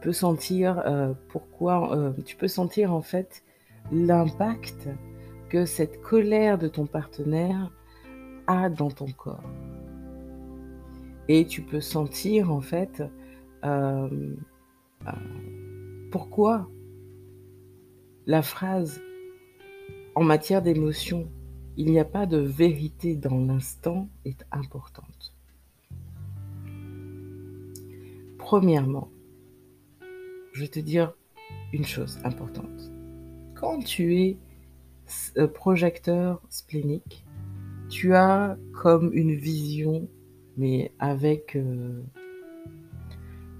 peux 0.00 0.12
sentir 0.12 0.82
euh, 0.86 1.12
pourquoi 1.28 1.94
euh, 1.96 2.12
tu 2.24 2.36
peux 2.36 2.48
sentir 2.48 2.92
en 2.92 3.02
fait 3.02 3.42
l'impact 3.92 4.88
que 5.48 5.64
cette 5.64 6.00
colère 6.00 6.58
de 6.58 6.68
ton 6.68 6.86
partenaire 6.86 7.70
a 8.46 8.68
dans 8.68 8.90
ton 8.90 9.06
corps 9.06 9.42
et 11.28 11.46
tu 11.46 11.62
peux 11.62 11.80
sentir 11.80 12.52
en 12.52 12.60
fait 12.60 13.02
euh, 13.64 14.08
euh, 15.06 15.12
pourquoi 16.10 16.68
la 18.26 18.42
phrase 18.42 19.00
en 20.14 20.24
matière 20.24 20.62
d'émotion, 20.62 21.30
il 21.76 21.90
n'y 21.90 21.98
a 21.98 22.04
pas 22.04 22.26
de 22.26 22.38
vérité 22.38 23.16
dans 23.16 23.38
l'instant 23.38 24.08
est 24.24 24.44
importante. 24.50 25.34
Premièrement, 28.38 29.10
je 30.52 30.60
vais 30.60 30.68
te 30.68 30.80
dire 30.80 31.14
une 31.72 31.84
chose 31.84 32.18
importante. 32.24 32.90
Quand 33.54 33.78
tu 33.78 34.20
es 34.20 34.38
euh, 35.36 35.46
projecteur 35.46 36.42
splénique, 36.48 37.24
tu 37.88 38.14
as 38.14 38.56
comme 38.72 39.12
une 39.12 39.34
vision, 39.34 40.08
mais 40.60 40.92
avec 40.98 41.56
euh, 41.56 42.02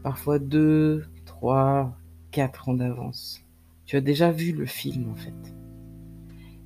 parfois 0.03 0.39
deux, 0.39 1.03
trois, 1.25 1.97
quatre 2.31 2.69
ans 2.69 2.75
d'avance. 2.75 3.43
Tu 3.87 3.97
as 3.97 4.03
déjà 4.03 4.31
vu 4.31 4.53
le 4.53 4.67
film 4.67 5.11
en 5.11 5.17
fait. 5.17 5.55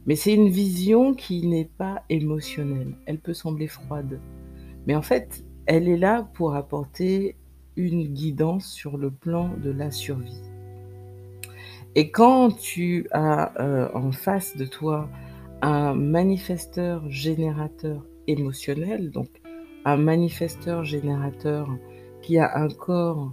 Mais 0.07 0.17
c'est 0.17 0.35
une 0.35 0.49
vision 0.49 1.14
qui 1.14 1.47
n'est 1.47 1.71
pas 1.79 2.03
émotionnelle. 2.11 2.97
Elle 3.07 3.21
peut 3.21 3.33
sembler 3.33 3.69
froide. 3.69 4.21
Mais 4.88 4.97
en 4.97 5.03
fait, 5.03 5.45
elle 5.67 5.88
est 5.88 5.97
là 5.97 6.29
pour 6.35 6.57
apporter 6.57 7.37
une 7.76 8.03
guidance 8.09 8.67
sur 8.67 8.99
le 8.99 9.12
plan 9.12 9.50
de 9.62 9.71
la 9.71 9.93
survie. 9.93 10.43
Et 11.95 12.11
quand 12.11 12.50
tu 12.59 13.07
as 13.12 13.53
euh, 13.62 13.88
en 13.95 14.11
face 14.11 14.57
de 14.57 14.67
toi 14.67 15.09
un 15.62 15.95
manifesteur 15.95 17.09
générateur 17.09 18.05
émotionnel, 18.26 19.12
donc 19.12 19.29
un 19.85 19.97
manifesteur 19.97 20.85
générateur 20.85 21.69
qui 22.23 22.38
a 22.38 22.57
un 22.59 22.69
corps 22.69 23.33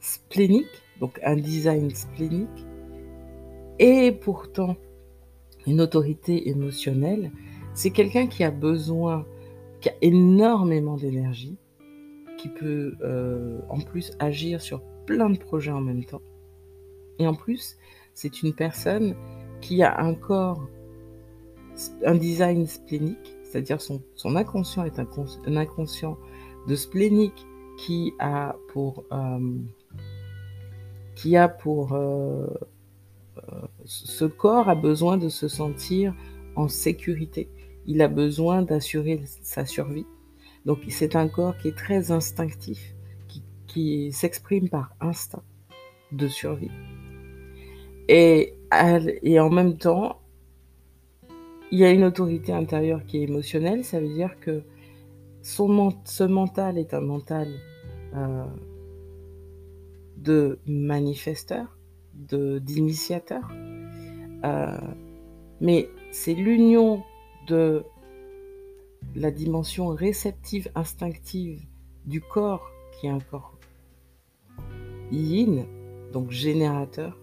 splénique, 0.00 0.66
donc 1.00 1.18
un 1.24 1.36
design 1.36 1.90
splénique, 1.90 2.66
et 3.78 4.12
pourtant 4.12 4.76
une 5.66 5.80
autorité 5.80 6.48
émotionnelle, 6.48 7.30
c'est 7.74 7.90
quelqu'un 7.90 8.26
qui 8.26 8.44
a 8.44 8.50
besoin, 8.50 9.24
qui 9.80 9.88
a 9.88 9.94
énormément 10.02 10.96
d'énergie, 10.96 11.56
qui 12.36 12.48
peut 12.48 12.94
euh, 13.02 13.60
en 13.68 13.80
plus 13.80 14.12
agir 14.18 14.60
sur 14.60 14.82
plein 15.06 15.30
de 15.30 15.38
projets 15.38 15.70
en 15.70 15.80
même 15.80 16.04
temps. 16.04 16.22
Et 17.18 17.26
en 17.26 17.34
plus, 17.34 17.76
c'est 18.14 18.42
une 18.42 18.52
personne 18.52 19.14
qui 19.60 19.82
a 19.82 20.00
un 20.00 20.14
corps, 20.14 20.68
un 22.04 22.14
design 22.14 22.66
splénique, 22.66 23.31
c'est-à-dire 23.52 23.82
son, 23.82 24.02
son, 24.14 24.34
inconscient 24.36 24.84
est 24.84 24.98
un, 24.98 25.56
inconscient 25.56 26.16
de 26.66 26.74
splénique 26.74 27.46
qui 27.76 28.14
a 28.18 28.56
pour, 28.72 29.04
euh, 29.12 29.58
qui 31.14 31.36
a 31.36 31.48
pour 31.48 31.92
euh, 31.92 32.46
ce 33.84 34.24
corps 34.24 34.70
a 34.70 34.74
besoin 34.74 35.18
de 35.18 35.28
se 35.28 35.48
sentir 35.48 36.14
en 36.56 36.68
sécurité. 36.68 37.50
Il 37.86 38.00
a 38.00 38.08
besoin 38.08 38.62
d'assurer 38.62 39.22
sa 39.42 39.66
survie. 39.66 40.06
Donc 40.64 40.78
c'est 40.88 41.14
un 41.14 41.28
corps 41.28 41.56
qui 41.58 41.68
est 41.68 41.76
très 41.76 42.10
instinctif, 42.10 42.94
qui, 43.28 43.42
qui 43.66 44.12
s'exprime 44.12 44.70
par 44.70 44.94
instinct 45.00 45.42
de 46.12 46.26
survie. 46.26 46.70
Et, 48.08 48.54
et 49.22 49.40
en 49.40 49.50
même 49.50 49.76
temps, 49.76 50.21
il 51.72 51.78
y 51.78 51.84
a 51.84 51.90
une 51.90 52.04
autorité 52.04 52.52
intérieure 52.52 53.04
qui 53.06 53.16
est 53.16 53.22
émotionnelle. 53.22 53.82
Ça 53.82 53.98
veut 53.98 54.12
dire 54.12 54.38
que 54.40 54.62
ce 55.40 56.22
mental 56.22 56.76
est 56.76 56.92
un 56.92 57.00
mental 57.00 57.48
euh, 58.14 58.44
de 60.18 60.58
manifesteur, 60.66 61.78
d'initiateur. 62.14 63.50
Euh, 64.44 64.76
mais 65.62 65.88
c'est 66.10 66.34
l'union 66.34 67.02
de 67.48 67.84
la 69.14 69.30
dimension 69.30 69.88
réceptive, 69.88 70.70
instinctive 70.74 71.62
du 72.04 72.20
corps, 72.20 72.70
qui 72.92 73.06
est 73.06 73.10
un 73.10 73.20
corps 73.20 73.56
yin, 75.10 75.66
donc 76.12 76.30
générateur, 76.30 77.18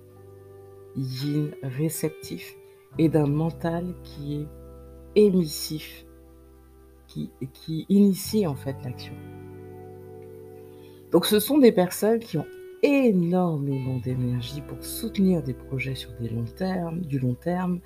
yin 0.96 1.52
réceptif, 1.62 2.56
et 2.98 3.10
d'un 3.10 3.28
mental 3.28 3.94
qui 4.04 4.36
est 4.36 4.48
émissif, 5.16 6.06
qui, 7.08 7.32
qui 7.54 7.86
initie 7.90 8.48
en 8.48 8.56
fait 8.56 8.76
l'action. 8.84 9.14
Donc 11.12 11.26
ce 11.26 11.40
sont 11.40 11.58
des 11.58 11.72
personnes 11.72 12.20
qui 12.20 12.38
ont 12.38 12.46
énormément 12.84 13.98
d'énergie 13.98 14.62
pour 14.62 14.84
soutenir 14.84 15.44
des 15.44 15.54
projets 15.54 15.96
sur 15.96 16.12
des 16.20 16.30
longs 16.30 16.46
termes, 16.56 17.02
du 17.02 17.20
long 17.20 17.34
terme, 17.34 17.80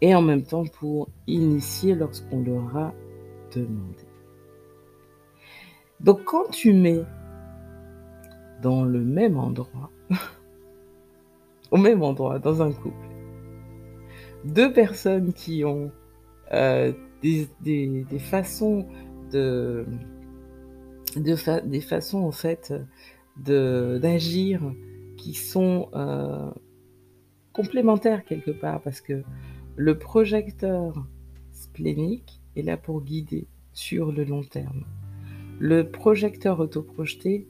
et 0.00 0.14
en 0.14 0.22
même 0.22 0.42
temps 0.42 0.64
pour 0.64 1.08
initier 1.26 1.94
lorsqu'on 1.94 2.42
leur 2.42 2.76
a 2.76 2.94
demandé. 3.54 4.04
Donc 6.00 6.24
quand 6.24 6.50
tu 6.50 6.72
mets 6.72 7.04
dans 8.62 8.84
le 8.84 9.00
même 9.00 9.38
endroit, 9.38 9.90
au 11.70 11.76
même 11.76 12.02
endroit, 12.02 12.38
dans 12.38 12.62
un 12.62 12.72
couple, 12.72 13.15
deux 14.46 14.72
personnes 14.72 15.32
qui 15.32 15.64
ont 15.64 15.90
euh, 16.52 16.92
des, 17.22 17.48
des, 17.60 18.18
façons 18.18 18.86
de, 19.32 19.84
de 21.16 21.66
des 21.66 21.80
façons 21.80 22.22
en 22.22 22.32
fait 22.32 22.72
d'agir 23.36 24.62
qui 25.16 25.34
sont 25.34 25.88
euh, 25.94 26.50
complémentaires 27.52 28.24
quelque 28.24 28.50
part 28.50 28.80
parce 28.82 29.00
que 29.00 29.22
le 29.76 29.98
projecteur 29.98 31.06
splénique 31.52 32.40
est 32.54 32.62
là 32.62 32.76
pour 32.76 33.02
guider 33.02 33.46
sur 33.72 34.12
le 34.12 34.24
long 34.24 34.42
terme. 34.42 34.84
Le 35.58 35.90
projecteur 35.90 36.60
autoprojeté 36.60 37.46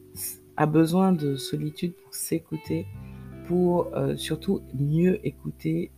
a 0.57 0.67
besoin 0.67 1.13
de 1.13 1.37
solitude 1.37 1.95
pour 1.95 2.15
s'écouter, 2.15 2.87
pour 3.47 3.95
euh, 3.95 4.17
surtout 4.17 4.63
mieux 4.75 5.25
écouter 5.27 5.91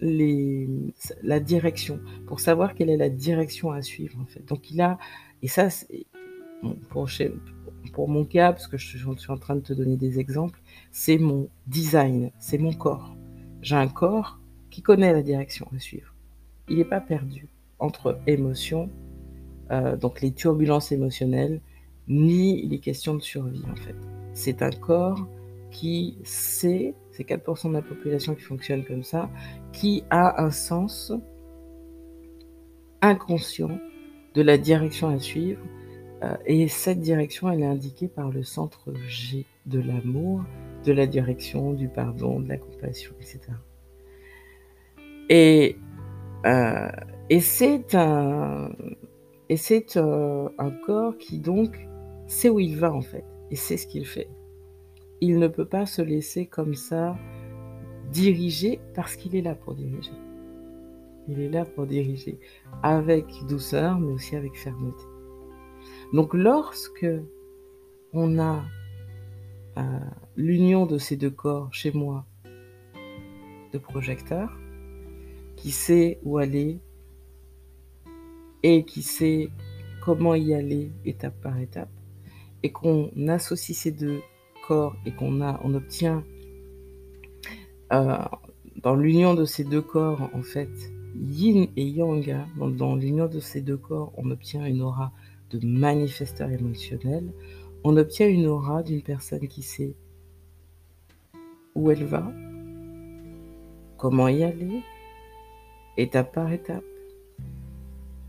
les, 0.00 0.68
la 1.22 1.40
direction, 1.40 2.00
pour 2.26 2.40
savoir 2.40 2.74
quelle 2.74 2.90
est 2.90 2.96
la 2.96 3.08
direction 3.08 3.72
à 3.72 3.82
suivre 3.82 4.18
en 4.20 4.26
fait. 4.26 4.44
Donc 4.46 4.70
il 4.70 4.80
a, 4.80 4.98
et 5.42 5.48
ça, 5.48 5.68
pour, 6.90 7.08
pour 7.92 8.08
mon 8.08 8.24
cas, 8.24 8.52
parce 8.52 8.66
que 8.66 8.76
je, 8.76 8.96
suis 8.96 9.30
en 9.30 9.36
train 9.36 9.56
de 9.56 9.60
te 9.60 9.72
donner 9.72 9.96
des 9.96 10.18
exemples, 10.18 10.60
c'est 10.90 11.18
mon 11.18 11.48
design, 11.66 12.30
c'est 12.38 12.58
mon 12.58 12.72
corps. 12.72 13.16
J'ai 13.62 13.76
un 13.76 13.88
corps 13.88 14.38
qui 14.70 14.82
connaît 14.82 15.12
la 15.12 15.22
direction 15.22 15.66
à 15.74 15.78
suivre. 15.78 16.14
Il 16.68 16.78
n'est 16.78 16.84
pas 16.84 17.00
perdu 17.00 17.48
entre 17.78 18.18
émotions, 18.26 18.90
euh, 19.70 19.96
donc 19.96 20.20
les 20.20 20.32
turbulences 20.32 20.92
émotionnelles, 20.92 21.60
ni 22.08 22.66
les 22.66 22.78
questions 22.78 23.14
de 23.14 23.22
survie 23.22 23.62
en 23.70 23.76
fait. 23.76 23.96
C'est 24.32 24.62
un 24.62 24.70
corps 24.70 25.26
qui 25.70 26.18
sait, 26.24 26.94
c'est 27.18 27.28
4% 27.28 27.70
de 27.70 27.74
la 27.74 27.82
population 27.82 28.36
qui 28.36 28.42
fonctionne 28.42 28.84
comme 28.84 29.02
ça, 29.02 29.28
qui 29.72 30.04
a 30.08 30.40
un 30.40 30.52
sens 30.52 31.12
inconscient 33.02 33.76
de 34.34 34.42
la 34.42 34.56
direction 34.56 35.08
à 35.08 35.18
suivre. 35.18 35.60
Euh, 36.22 36.36
et 36.46 36.68
cette 36.68 37.00
direction, 37.00 37.50
elle 37.50 37.62
est 37.62 37.66
indiquée 37.66 38.06
par 38.06 38.30
le 38.30 38.44
centre 38.44 38.92
G 39.08 39.46
de 39.66 39.80
l'amour, 39.80 40.44
de 40.84 40.92
la 40.92 41.06
direction, 41.08 41.72
du 41.72 41.88
pardon, 41.88 42.38
de 42.38 42.48
la 42.48 42.56
compassion, 42.56 43.12
etc. 43.20 43.40
Et, 45.28 45.76
euh, 46.46 46.88
et 47.30 47.40
c'est 47.40 47.96
un, 47.96 48.70
c'est 49.56 49.96
euh, 49.96 50.48
un 50.58 50.70
corps 50.70 51.18
qui 51.18 51.38
donc 51.38 51.88
sait 52.28 52.48
où 52.48 52.60
il 52.60 52.76
va 52.76 52.92
en 52.92 53.02
fait, 53.02 53.24
et 53.50 53.56
sait 53.56 53.76
ce 53.76 53.88
qu'il 53.88 54.06
fait 54.06 54.28
il 55.20 55.38
ne 55.38 55.48
peut 55.48 55.66
pas 55.66 55.86
se 55.86 56.02
laisser 56.02 56.46
comme 56.46 56.74
ça 56.74 57.16
diriger 58.12 58.80
parce 58.94 59.16
qu'il 59.16 59.36
est 59.36 59.42
là 59.42 59.54
pour 59.54 59.74
diriger. 59.74 60.12
Il 61.28 61.40
est 61.40 61.48
là 61.48 61.64
pour 61.64 61.86
diriger 61.86 62.38
avec 62.82 63.26
douceur, 63.48 63.98
mais 63.98 64.12
aussi 64.12 64.36
avec 64.36 64.56
fermeté. 64.56 65.02
Donc 66.12 66.32
lorsque 66.34 67.06
on 68.12 68.38
a 68.38 68.64
euh, 69.76 69.82
l'union 70.36 70.86
de 70.86 70.98
ces 70.98 71.16
deux 71.16 71.30
corps 71.30 71.72
chez 71.72 71.92
moi, 71.92 72.24
de 73.72 73.78
projecteur, 73.78 74.56
qui 75.56 75.70
sait 75.70 76.18
où 76.22 76.38
aller 76.38 76.80
et 78.62 78.84
qui 78.84 79.02
sait 79.02 79.50
comment 80.02 80.34
y 80.34 80.54
aller 80.54 80.90
étape 81.04 81.38
par 81.42 81.58
étape, 81.58 81.90
et 82.62 82.72
qu'on 82.72 83.10
associe 83.28 83.76
ces 83.76 83.92
deux 83.92 84.20
et 85.04 85.12
qu'on 85.12 85.40
a, 85.40 85.60
on 85.64 85.74
obtient 85.74 86.24
euh, 87.92 88.16
dans 88.82 88.94
l'union 88.94 89.34
de 89.34 89.44
ces 89.44 89.64
deux 89.64 89.82
corps, 89.82 90.30
en 90.34 90.42
fait, 90.42 90.70
yin 91.14 91.68
et 91.76 91.84
yang, 91.84 92.30
hein, 92.30 92.46
dans, 92.70 92.96
l'union 92.96 93.26
de 93.26 93.40
ces 93.40 93.60
deux 93.60 93.76
corps, 93.76 94.12
on 94.16 94.30
obtient 94.30 94.64
une 94.66 94.82
aura 94.82 95.12
de 95.50 95.64
manifesteur 95.66 96.50
émotionnel, 96.50 97.32
on 97.84 97.96
obtient 97.96 98.28
une 98.28 98.46
aura 98.46 98.82
d'une 98.82 99.02
personne 99.02 99.46
qui 99.48 99.62
sait 99.62 99.94
où 101.74 101.90
elle 101.90 102.04
va, 102.04 102.30
comment 103.96 104.28
y 104.28 104.42
aller, 104.42 104.82
étape 105.96 106.34
par 106.34 106.52
étape, 106.52 106.84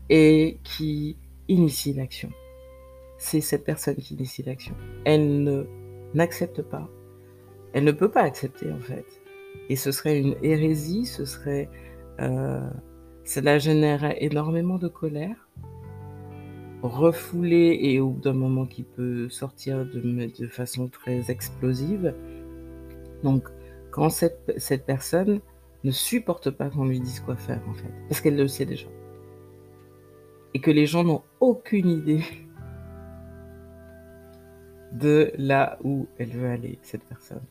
et 0.08 0.58
qui 0.64 1.16
initie 1.48 1.92
l'action. 1.92 2.30
C'est 3.18 3.40
cette 3.40 3.64
personne 3.64 3.96
qui 3.96 4.14
initie 4.14 4.42
l'action. 4.42 4.74
Elle 5.04 5.42
ne 5.42 5.66
n'accepte 6.14 6.62
pas 6.62 6.88
Elle 7.72 7.84
ne 7.84 7.92
peut 7.92 8.10
pas 8.10 8.22
accepter 8.22 8.70
en 8.72 8.80
fait. 8.80 9.06
Et 9.68 9.76
ce 9.76 9.92
serait 9.92 10.18
une 10.18 10.36
hérésie, 10.42 11.06
ce 11.06 11.24
serait... 11.24 11.68
Euh, 12.20 12.68
cela 13.24 13.58
générerait 13.58 14.18
énormément 14.24 14.78
de 14.78 14.88
colère, 14.88 15.48
refoulée 16.82 17.78
et 17.80 18.00
au 18.00 18.10
bout 18.10 18.20
d'un 18.20 18.32
moment 18.32 18.66
qui 18.66 18.82
peut 18.82 19.28
sortir 19.28 19.86
de, 19.86 20.00
de 20.00 20.48
façon 20.48 20.88
très 20.88 21.30
explosive. 21.30 22.14
Donc, 23.22 23.48
quand 23.90 24.08
cette, 24.08 24.54
cette 24.56 24.86
personne 24.86 25.40
ne 25.84 25.90
supporte 25.90 26.50
pas 26.50 26.70
qu'on 26.70 26.86
lui 26.86 27.00
dise 27.00 27.20
quoi 27.20 27.36
faire, 27.36 27.60
en 27.68 27.74
fait, 27.74 27.92
parce 28.08 28.20
qu'elle 28.20 28.36
le 28.36 28.48
sait 28.48 28.66
déjà. 28.66 28.88
Et 30.54 30.60
que 30.60 30.70
les 30.70 30.86
gens 30.86 31.04
n'ont 31.04 31.22
aucune 31.38 31.88
idée 31.88 32.24
de 34.92 35.32
là 35.36 35.78
où 35.84 36.06
elle 36.18 36.30
veut 36.30 36.48
aller, 36.48 36.78
cette 36.82 37.04
personne, 37.04 37.42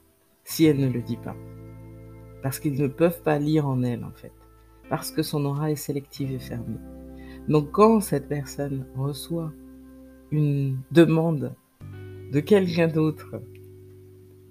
si 0.44 0.66
elle 0.66 0.78
ne 0.78 0.90
le 0.90 1.02
dit 1.02 1.18
pas. 1.18 1.36
Parce 2.42 2.60
qu'ils 2.60 2.80
ne 2.80 2.88
peuvent 2.88 3.22
pas 3.22 3.40
lire 3.40 3.68
en 3.68 3.84
elle, 3.84 4.04
en 4.04 4.12
fait. 4.12 4.32
Parce 4.90 5.12
que 5.12 5.22
son 5.22 5.46
aura 5.46 5.72
est 5.72 5.76
sélective 5.76 6.32
et 6.32 6.40
fermée. 6.40 6.80
Donc 7.48 7.72
quand 7.72 8.00
cette 8.00 8.28
personne 8.28 8.86
reçoit 8.96 9.52
une 10.32 10.78
demande 10.92 11.56
de 12.32 12.40
quelqu'un 12.40 12.88
d'autre 12.88 13.42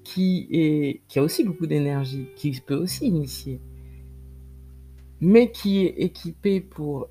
qui, 0.05 1.01
qui 1.07 1.19
a 1.19 1.23
aussi 1.23 1.45
beaucoup 1.45 1.67
d'énergie, 1.67 2.29
qui 2.35 2.61
peut 2.65 2.77
aussi 2.77 3.07
initier, 3.07 3.61
mais 5.21 5.51
qui 5.51 5.85
est 5.85 5.95
équipé 5.99 6.61
pour 6.61 7.09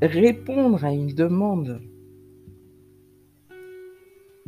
répondre 0.00 0.84
à 0.84 0.92
une 0.92 1.14
demande 1.14 1.80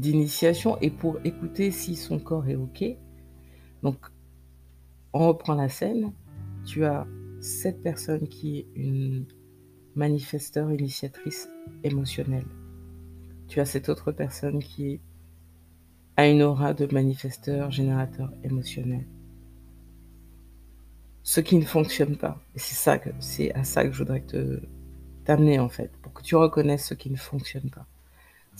d'initiation 0.01 0.79
et 0.81 0.91
pour 0.91 1.19
écouter 1.25 1.71
si 1.71 1.95
son 1.95 2.19
corps 2.19 2.49
est 2.49 2.57
OK. 2.57 2.85
Donc, 3.83 3.97
on 5.13 5.29
reprend 5.29 5.55
la 5.55 5.69
scène. 5.69 6.13
Tu 6.65 6.85
as 6.85 7.07
cette 7.41 7.83
personne 7.83 8.27
qui 8.29 8.59
est 8.59 8.67
une 8.75 9.27
manifesteur, 9.95 10.73
initiatrice 10.73 11.49
émotionnelle. 11.85 12.47
Tu 13.49 13.61
as 13.61 13.67
cette 13.67 13.89
autre 13.89 14.13
personne 14.13 14.61
qui 14.61 15.01
a 16.17 16.29
une 16.29 16.43
aura 16.43 16.75
de 16.75 16.87
manifesteur, 16.93 17.71
générateur 17.71 18.33
émotionnel. 18.45 19.07
Ce 21.23 21.41
qui 21.41 21.57
ne 21.57 21.65
fonctionne 21.65 22.17
pas. 22.17 22.41
Et 22.55 22.59
c'est 22.59 23.53
à 23.53 23.65
ça 23.65 23.85
que 23.85 23.93
je 23.93 23.99
voudrais 23.99 24.23
te, 24.23 24.61
t'amener, 25.25 25.59
en 25.59 25.69
fait, 25.69 25.91
pour 26.03 26.13
que 26.13 26.23
tu 26.23 26.37
reconnaisses 26.37 26.87
ce 26.87 26.95
qui 26.95 27.11
ne 27.11 27.17
fonctionne 27.17 27.71
pas. 27.71 27.87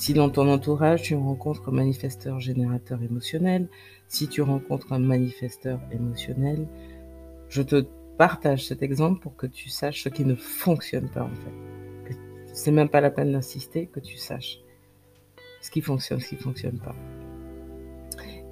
Si 0.01 0.15
dans 0.15 0.31
ton 0.31 0.51
entourage, 0.51 1.03
tu 1.03 1.15
rencontres 1.15 1.69
un 1.69 1.73
manifesteur 1.73 2.41
générateur 2.41 3.03
émotionnel, 3.03 3.69
si 4.09 4.29
tu 4.29 4.41
rencontres 4.41 4.95
un 4.95 4.99
manifesteur 4.99 5.79
émotionnel, 5.93 6.67
je 7.51 7.61
te 7.61 7.85
partage 8.17 8.67
cet 8.67 8.83
exemple 8.83 9.21
pour 9.21 9.37
que 9.37 9.47
tu 9.47 9.69
saches 9.69 10.03
ce 10.03 10.09
qui 10.09 10.25
ne 10.25 10.37
fonctionne 10.37 11.11
pas 11.11 11.25
en 11.25 11.35
fait. 11.35 12.17
C'est 12.55 12.71
même 12.71 12.89
pas 12.89 13.03
la 13.03 13.11
peine 13.11 13.33
d'insister, 13.33 13.89
que 13.89 14.01
tu 14.01 14.17
saches 14.17 14.61
ce 15.61 15.71
qui 15.71 15.83
fonctionne, 15.83 16.19
ce 16.19 16.31
qui 16.31 16.37
fonctionne 16.37 16.79
pas. 16.79 16.97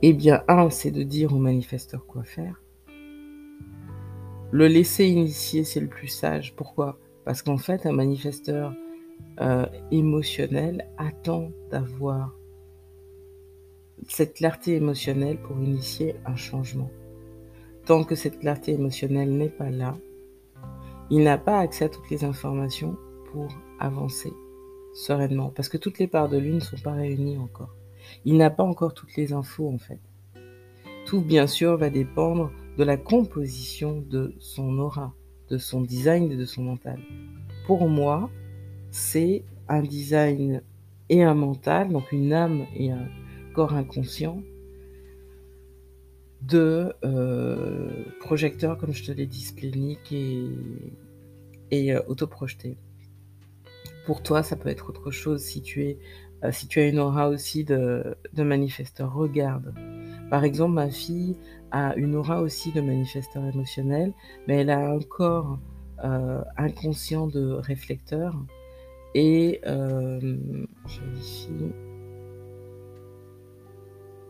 Eh 0.03 0.13
bien, 0.13 0.45
un, 0.49 0.69
c'est 0.69 0.91
de 0.91 1.03
dire 1.03 1.33
au 1.33 1.39
manifesteur 1.39 2.05
quoi 2.05 2.25
faire. 2.25 2.61
Le 4.51 4.67
laisser 4.69 5.07
initier, 5.07 5.65
c'est 5.65 5.81
le 5.81 5.89
plus 5.89 6.09
sage. 6.09 6.55
Pourquoi? 6.55 6.99
Parce 7.25 7.41
qu'en 7.41 7.57
fait, 7.57 7.87
un 7.87 7.93
manifesteur 7.93 8.75
euh, 9.41 9.67
émotionnel 9.91 10.89
attend 10.97 11.51
d'avoir 11.71 12.35
cette 14.09 14.35
clarté 14.35 14.75
émotionnelle 14.75 15.39
pour 15.39 15.57
initier 15.59 16.17
un 16.27 16.37
changement. 16.37 16.91
Tant 17.85 18.05
que 18.05 18.15
cette 18.15 18.41
clarté 18.41 18.73
émotionnelle 18.73 19.31
n'est 19.31 19.49
pas 19.49 19.71
là, 19.71 19.97
il 21.11 21.23
n'a 21.23 21.39
pas 21.39 21.61
accès 21.61 21.87
à 21.87 21.89
toutes 21.89 22.11
les 22.11 22.25
informations 22.25 22.97
pour 23.33 23.49
avancer 23.81 24.33
sereinement, 24.95 25.51
parce 25.51 25.69
que 25.69 25.79
toutes 25.79 25.99
les 25.99 26.09
parts 26.09 26.29
de 26.29 26.39
lui 26.39 26.53
ne 26.53 26.61
sont 26.61 26.77
pas 26.79 26.93
réunies 26.93 27.39
encore. 27.39 27.75
Il 28.25 28.37
n'a 28.37 28.51
pas 28.51 28.65
encore 28.65 28.95
toutes 28.95 29.17
les 29.17 29.33
infos 29.33 29.69
en 29.69 29.79
fait. 29.79 30.01
Tout 31.07 31.23
bien 31.23 31.47
sûr 31.47 31.77
va 31.77 31.91
dépendre 31.91 32.51
de 32.77 32.85
la 32.85 32.97
composition 32.97 34.05
de 34.09 34.35
son 34.39 34.79
aura, 34.79 35.15
de 35.49 35.59
son 35.59 35.81
design 35.81 36.31
et 36.31 36.37
de 36.37 36.45
son 36.45 36.63
mental. 36.63 37.01
Pour 37.67 37.89
moi, 37.89 38.31
c'est 38.91 39.45
un 39.69 39.83
design 39.83 40.63
et 41.09 41.23
un 41.23 41.35
mental, 41.35 41.91
donc 41.91 42.13
une 42.13 42.33
âme 42.33 42.67
et 42.75 42.91
un 42.91 43.09
corps 43.55 43.75
inconscient, 43.75 44.43
de 46.43 46.93
euh, 47.05 48.05
projecteurs, 48.21 48.79
comme 48.79 48.93
je 48.93 49.05
te 49.05 49.13
l'ai 49.13 49.27
dit, 49.27 49.41
spléniques 49.41 50.13
et, 50.13 50.47
et 51.71 51.93
euh, 51.93 52.01
autoprojetés. 52.07 52.77
Pour 54.07 54.23
toi, 54.23 54.43
ça 54.43 54.57
peut 54.57 54.69
être 54.69 54.89
autre 54.89 55.11
chose 55.11 55.43
si 55.43 55.61
tu, 55.61 55.85
es, 55.85 55.99
euh, 56.45 56.53
si 56.53 56.69
as 56.79 56.87
une 56.87 56.99
aura 56.99 57.29
aussi 57.29 57.65
de, 57.65 58.17
de 58.33 58.43
manifesteur. 58.43 59.13
Regarde. 59.13 59.75
Par 60.31 60.45
exemple, 60.45 60.75
ma 60.75 60.91
fille 60.91 61.37
a 61.71 61.95
une 61.97 62.15
aura 62.15 62.41
aussi 62.41 62.73
de 62.73 62.81
manifesteur 62.81 63.45
émotionnel, 63.45 64.13
mais 64.47 64.59
elle 64.59 64.71
a 64.71 64.91
un 64.91 65.01
corps 65.01 65.59
inconscient 66.57 67.27
de 67.27 67.51
réflecteur 67.55 68.37
et 69.15 69.61
euh. 69.67 70.67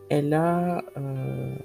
Elle 0.09 0.33
a. 0.33 0.83
Euh, 0.97 1.55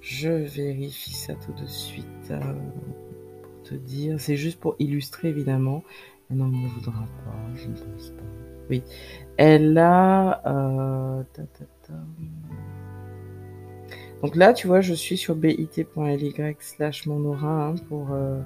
je 0.00 0.28
vérifie 0.28 1.12
ça 1.12 1.34
tout 1.34 1.52
de 1.52 1.66
suite 1.66 2.06
euh, 2.30 2.40
pour 3.42 3.62
te 3.62 3.74
dire. 3.74 4.20
C'est 4.20 4.36
juste 4.36 4.58
pour 4.58 4.74
illustrer 4.78 5.28
évidemment. 5.28 5.84
Elle 6.30 6.38
n'en 6.38 6.50
voudra 6.50 7.06
pas, 7.24 7.54
je 7.54 7.68
ne 7.68 7.74
pense 7.74 8.10
pas. 8.10 8.22
Oui. 8.68 8.82
Elle 9.36 9.78
a. 9.78 11.24
Ta. 11.32 11.42
Donc 14.22 14.36
là, 14.36 14.52
tu 14.52 14.66
vois, 14.66 14.82
je 14.82 14.92
suis 14.92 15.16
sur 15.16 15.34
bit.ly 15.34 16.34
slash 16.58 17.06
monaura 17.06 17.68
hein, 17.68 17.74
pour 17.88 18.12
euh, 18.12 18.38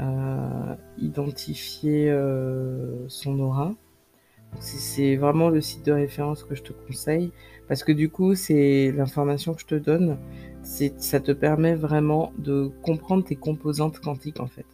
euh, 0.00 0.74
identifier 0.98 2.10
euh, 2.10 3.08
son 3.08 3.38
aura. 3.38 3.74
C'est 4.58 5.16
vraiment 5.16 5.48
le 5.48 5.60
site 5.60 5.84
de 5.86 5.92
référence 5.92 6.42
que 6.42 6.54
je 6.54 6.62
te 6.62 6.72
conseille 6.72 7.30
parce 7.68 7.84
que 7.84 7.92
du 7.92 8.08
coup, 8.08 8.34
c'est 8.34 8.92
l'information 8.92 9.54
que 9.54 9.60
je 9.60 9.66
te 9.66 9.74
donne, 9.74 10.18
ça 10.62 11.20
te 11.20 11.32
permet 11.32 11.74
vraiment 11.74 12.32
de 12.38 12.70
comprendre 12.82 13.24
tes 13.24 13.36
composantes 13.36 14.00
quantiques 14.00 14.40
en 14.40 14.46
fait. 14.46 14.66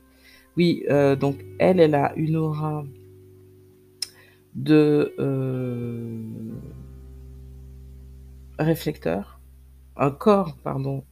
Oui, 0.57 0.85
donc 1.19 1.45
elle, 1.59 1.81
elle 1.81 1.95
a 1.95 2.13
une 2.17 2.37
aura 2.37 2.85
de 4.55 5.15
réflecteur 8.59 9.32
un 9.97 10.11
corps, 10.11 10.57
pardon, 10.63 11.05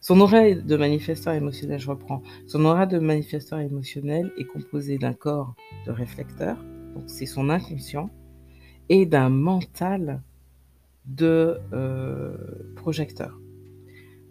son 0.00 0.20
aura 0.20 0.50
de 0.52 0.76
manifesteur 0.76 1.34
émotionnel, 1.34 1.78
je 1.78 1.88
reprends, 1.88 2.22
son 2.46 2.64
aura 2.64 2.86
de 2.86 2.98
manifesteur 2.98 3.60
émotionnel 3.60 4.32
est 4.36 4.44
composé 4.44 4.98
d'un 4.98 5.14
corps 5.14 5.54
de 5.86 5.90
réflecteur, 5.90 6.56
donc 6.94 7.04
c'est 7.06 7.26
son 7.26 7.48
inconscient, 7.48 8.10
et 8.88 9.06
d'un 9.06 9.30
mental 9.30 10.22
de 11.06 11.58
euh, 11.72 12.36
projecteur, 12.76 13.38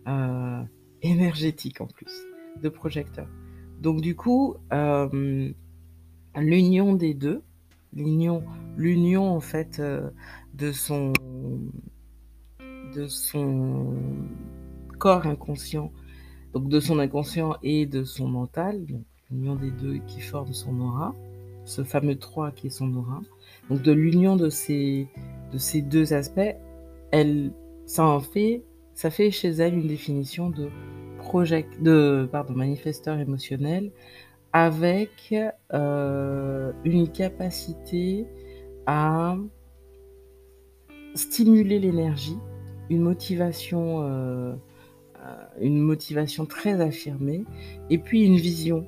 euh, 0.08 0.62
énergétique 1.02 1.82
en 1.82 1.88
plus, 1.88 2.12
de 2.62 2.69
projecteur. 2.69 3.28
Donc 3.82 4.02
du 4.02 4.15
coup, 4.15 4.56
euh, 4.71 5.52
l'union 6.36 6.93
des 6.93 7.13
deux, 7.13 7.41
l'union, 7.93 8.43
l'union 8.78 9.30
en 9.30 9.39
fait 9.39 9.82
de 10.54 10.71
son 10.71 11.13
de 12.95 13.08
son 13.08 13.95
corps 14.97 15.25
inconscient, 15.25 15.91
donc 16.54 16.69
de 16.69 16.80
son 16.80 16.99
inconscient 16.99 17.56
et 17.63 17.86
de 17.86 18.04
son 18.04 18.28
mental, 18.28 18.86
l'union 19.32 19.56
des 19.56 19.71
deux 19.71 19.99
qui 20.08 20.21
forment 20.21 20.54
son 20.54 20.80
aura, 20.82 21.15
ce 21.65 21.84
fameux 21.84 22.17
3 22.17 22.52
qui 22.52 22.67
est 22.67 22.71
son 22.71 22.93
aura. 22.95 23.21
Donc 23.69 23.82
de 23.82 23.91
l'union 23.91 24.36
de 24.36 24.49
ces, 24.49 25.08
de 25.52 25.58
ces 25.58 25.82
deux 25.82 26.13
aspects, 26.13 26.56
elle, 27.12 27.52
ça 27.86 28.06
en 28.06 28.19
fait, 28.19 28.63
ça 28.93 29.10
fait 29.10 29.32
chez 29.32 29.49
elle 29.49 29.75
une 29.75 29.88
définition 29.88 30.49
de 30.49 30.69
project, 31.17 31.82
de 31.82 32.30
manifesteur 32.54 33.19
émotionnel 33.19 33.91
avec 34.52 35.34
euh, 35.73 36.71
une 36.84 37.08
capacité 37.10 38.25
à 38.88 39.36
stimuler 41.13 41.80
l'énergie 41.80 42.38
une 42.89 43.02
motivation, 43.02 44.04
euh, 44.04 44.54
euh, 45.17 45.36
une 45.62 45.80
motivation 45.80 46.45
très 46.45 46.82
affirmée, 46.82 47.43
et 47.89 47.97
puis 47.97 48.25
une 48.25 48.38
vision. 48.38 48.88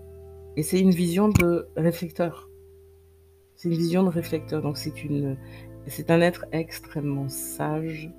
Et 0.58 0.64
c'est 0.64 0.80
une 0.80 0.92
vision 0.92 1.30
de 1.30 1.68
réflecteur. 1.76 2.50
C'est 3.56 3.70
une 3.70 3.76
vision 3.76 4.04
de 4.04 4.10
réflecteur. 4.10 4.62
Donc 4.62 4.78
c'est 4.78 5.04
une 5.04 5.38
c'est 5.88 6.12
un 6.12 6.22
être 6.22 6.46
extrêmement 6.52 7.28
sage 7.28 8.12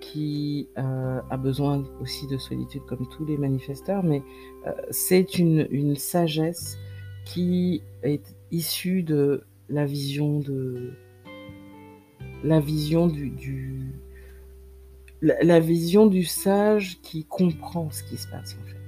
qui 0.00 0.68
euh, 0.76 1.20
a 1.30 1.36
besoin 1.36 1.84
aussi 2.00 2.26
de 2.26 2.36
solitude 2.36 2.82
comme 2.86 3.08
tous 3.08 3.24
les 3.24 3.38
manifesteurs, 3.38 4.02
mais 4.02 4.22
c'est 4.90 5.38
une, 5.38 5.66
une, 5.70 5.96
sagesse 5.96 6.76
qui 7.24 7.82
est 8.02 8.36
issue 8.50 9.02
de 9.02 9.44
la 9.70 9.86
vision 9.86 10.40
de 10.40 10.92
la 12.44 12.60
vision 12.60 13.06
du 13.06 13.30
la, 15.20 15.60
vision 15.60 16.06
du 16.06 16.24
sage 16.24 17.00
qui 17.02 17.24
comprend 17.24 17.90
ce 17.90 18.02
qui 18.02 18.16
se 18.16 18.28
passe 18.28 18.56
en 18.60 18.66
fait 18.66 18.78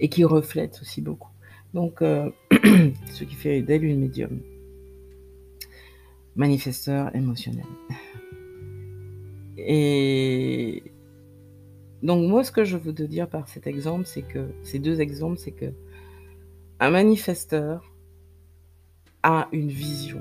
et 0.00 0.08
qui 0.08 0.24
reflète 0.24 0.78
aussi 0.82 1.00
beaucoup. 1.00 1.30
Donc, 1.72 2.02
euh, 2.02 2.30
ce 3.12 3.24
qui 3.24 3.34
fait 3.34 3.62
d'elle 3.62 3.84
une 3.84 4.00
médium, 4.00 4.40
manifesteur 6.36 7.14
émotionnel. 7.14 7.64
Et 9.56 10.82
donc 12.02 12.28
moi, 12.28 12.44
ce 12.44 12.52
que 12.52 12.64
je 12.64 12.76
veux 12.76 12.92
dire 12.92 13.28
par 13.28 13.48
cet 13.48 13.66
exemple, 13.66 14.04
c'est 14.06 14.22
que 14.22 14.48
ces 14.62 14.78
deux 14.78 15.00
exemples, 15.00 15.38
c'est 15.38 15.52
que 15.52 15.72
un 16.80 16.90
manifesteur 16.90 17.94
a 19.22 19.48
une 19.52 19.68
vision. 19.68 20.20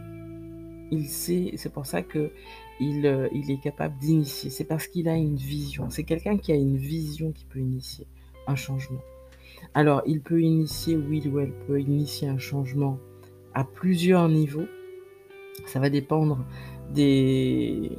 Il 0.91 1.07
sait, 1.07 1.53
c'est 1.57 1.73
pour 1.73 1.85
ça 1.85 2.01
que 2.01 2.31
il, 2.79 3.05
euh, 3.05 3.27
il 3.33 3.51
est 3.51 3.59
capable 3.59 3.97
d'initier. 3.97 4.49
C'est 4.49 4.63
parce 4.63 4.87
qu'il 4.87 5.07
a 5.07 5.15
une 5.15 5.35
vision. 5.35 5.89
C'est 5.89 6.03
quelqu'un 6.03 6.37
qui 6.37 6.51
a 6.51 6.55
une 6.55 6.77
vision 6.77 7.31
qui 7.31 7.45
peut 7.45 7.59
initier 7.59 8.07
un 8.47 8.55
changement. 8.55 9.01
Alors, 9.73 10.01
il 10.05 10.21
peut 10.21 10.41
initier, 10.41 10.95
oui 10.95 11.27
ou 11.27 11.39
elle 11.39 11.53
peut 11.67 11.79
initier 11.79 12.27
un 12.27 12.37
changement 12.37 12.99
à 13.53 13.63
plusieurs 13.63 14.27
niveaux. 14.29 14.67
Ça 15.65 15.79
va 15.79 15.89
dépendre 15.89 16.43
des, 16.93 17.91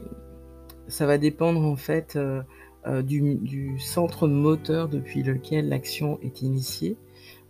ça 0.88 1.06
va 1.06 1.18
dépendre 1.18 1.62
en 1.62 1.76
fait 1.76 2.16
euh, 2.16 2.42
euh, 2.86 3.02
du, 3.02 3.78
centre 3.78 4.28
moteur 4.28 4.88
depuis 4.88 5.22
lequel 5.22 5.68
l'action 5.68 6.18
est 6.22 6.42
initiée. 6.42 6.96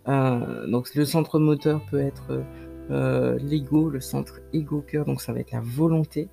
Donc 0.05 0.93
le 0.93 1.03
centre 1.03 1.39
moteur 1.39 1.81
peut 1.89 1.99
être 1.99 2.43
l'ego, 2.89 3.89
le 3.89 3.99
centre 3.99 4.39
ego-cœur, 4.53 5.05
donc 5.05 5.19
ça 5.19 5.33
va 5.33 5.39
être 5.39 5.51
la 5.51 5.61
volonté. 5.61 6.29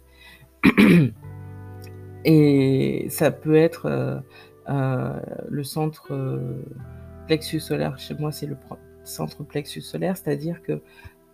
Et 2.24 3.06
ça 3.10 3.30
peut 3.30 3.56
être 3.56 4.22
le 4.68 5.64
centre 5.64 6.40
plexus 7.26 7.60
solaire. 7.60 7.98
Chez 7.98 8.14
moi, 8.14 8.32
c'est 8.32 8.46
le 8.46 8.56
centre 9.04 9.42
plexus 9.44 9.80
solaire, 9.80 10.16
c'est-à-dire 10.16 10.62
que 10.62 10.80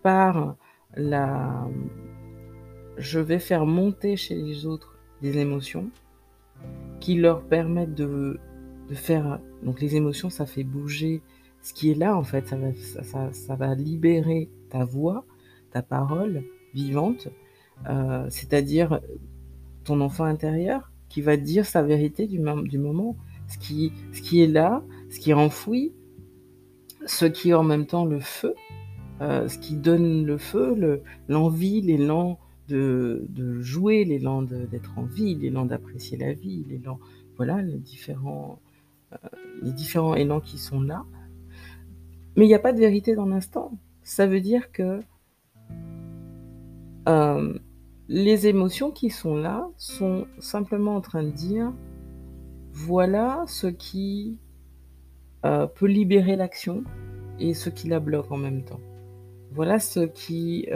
par 0.03 0.57
la... 0.97 1.69
Je 2.97 3.21
vais 3.21 3.38
faire 3.38 3.67
monter 3.67 4.17
chez 4.17 4.35
les 4.35 4.67
autres 4.67 4.99
des 5.23 5.38
émotions 5.38 5.91
qui 7.01 7.14
leur 7.17 7.43
permettent 7.43 7.95
de, 7.95 8.41
de, 8.88 8.95
faire... 8.95 9.41
Donc 9.62 9.81
les 9.81 9.97
émotions, 9.97 10.31
ça 10.31 10.47
fait 10.47 10.64
bouger 10.64 11.23
ce 11.62 11.73
qui 11.73 11.91
est 11.91 11.95
là, 11.95 12.17
en 12.17 12.25
fait. 12.25 12.49
Ça 12.49 12.57
va, 12.57 13.33
ça, 13.33 13.57
va 13.57 13.75
libérer 13.75 14.49
ta 14.71 14.85
voix, 14.85 15.25
ta 15.71 15.83
parole 15.83 16.43
vivante, 16.75 17.29
euh, 17.88 18.27
c'est-à-dire 18.31 19.01
ton 19.85 20.01
enfant 20.01 20.25
intérieur 20.25 20.93
qui 21.09 21.23
va 21.23 21.37
dire 21.37 21.64
sa 21.64 21.83
vérité 21.83 22.27
du, 22.27 22.38
moment, 22.38 23.17
ce 23.49 23.59
qui, 23.59 23.93
ce 24.12 24.21
qui 24.21 24.43
est 24.43 24.47
là, 24.47 24.83
ce 25.11 25.19
qui 25.19 25.31
est 25.31 25.35
enfoui, 25.35 25.93
ce 27.07 27.25
qui 27.25 27.51
est 27.51 27.55
en 27.55 27.62
même 27.62 27.87
temps 27.87 28.05
le 28.05 28.21
feu, 28.21 28.55
euh, 29.21 29.49
ce 29.49 29.59
qui 29.59 29.75
donne 29.75 30.27
le 30.27 30.37
feu, 30.37 31.03
l'envie, 31.29 31.81
l'élan 31.81 32.38
de, 32.69 33.27
de 33.31 33.61
jouer, 33.61 34.05
l'élan 34.05 34.43
d'être 34.43 34.99
en 34.99 35.05
vie, 35.05 35.35
l'élan 35.35 35.64
d'apprécier 35.64 36.19
la 36.19 36.35
vie, 36.35 36.64
voilà, 37.37 37.62
les 37.62 37.79
différents, 37.79 38.61
euh, 39.12 39.29
les 39.62 39.73
différents 39.73 40.14
élans 40.14 40.41
qui 40.41 40.59
sont 40.59 40.83
là. 40.83 41.05
Mais 42.37 42.45
il 42.45 42.49
n'y 42.49 42.55
a 42.55 42.59
pas 42.61 42.73
de 42.73 42.79
vérité 42.79 43.14
dans 43.14 43.27
l'instant. 43.27 43.73
Ça 44.03 44.27
veut 44.27 44.41
dire 44.41 44.71
que 44.71 45.01
les 48.09 48.47
émotions 48.47 48.90
qui 48.90 49.11
sont 49.11 49.37
là 49.37 49.68
sont 49.77 50.27
simplement 50.38 50.97
en 50.97 51.01
train 51.01 51.23
de 51.23 51.31
dire 51.31 51.73
voilà 52.73 53.44
ce 53.47 53.66
qui 53.66 54.38
euh, 55.44 55.66
peut 55.66 55.87
libérer 55.87 56.37
l'action 56.37 56.85
et 57.38 57.55
ce 57.55 57.71
qui 57.71 57.88
la 57.88 58.01
bloque 58.01 58.31
en 58.33 58.37
même 58.37 58.64
temps. 58.64 58.81
Voilà 59.53 59.79
ce 59.79 60.01
qui 60.01 60.68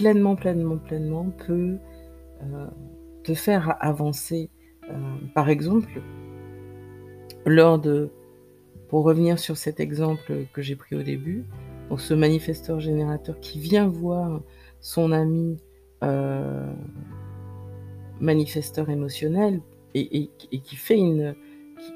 pleinement, 0.00 0.36
pleinement, 0.36 0.78
pleinement 0.78 1.30
peut 1.46 1.76
euh, 2.42 2.66
te 3.22 3.34
faire 3.34 3.76
avancer. 3.80 4.50
Euh, 4.88 4.94
par 5.34 5.50
exemple, 5.50 6.00
lors 7.44 7.78
de, 7.78 8.10
pour 8.88 9.04
revenir 9.04 9.38
sur 9.38 9.56
cet 9.56 9.78
exemple 9.78 10.46
que 10.52 10.62
j'ai 10.62 10.76
pris 10.76 10.96
au 10.96 11.02
début, 11.02 11.44
donc 11.88 12.00
ce 12.00 12.14
manifesteur 12.14 12.80
générateur 12.80 13.38
qui 13.40 13.60
vient 13.60 13.88
voir 13.88 14.40
son 14.80 15.12
ami 15.12 15.58
euh, 16.02 16.72
manifesteur 18.20 18.90
émotionnel 18.90 19.60
et, 19.94 20.30
qui 20.62 20.76
fait 20.76 20.98
une, 20.98 21.34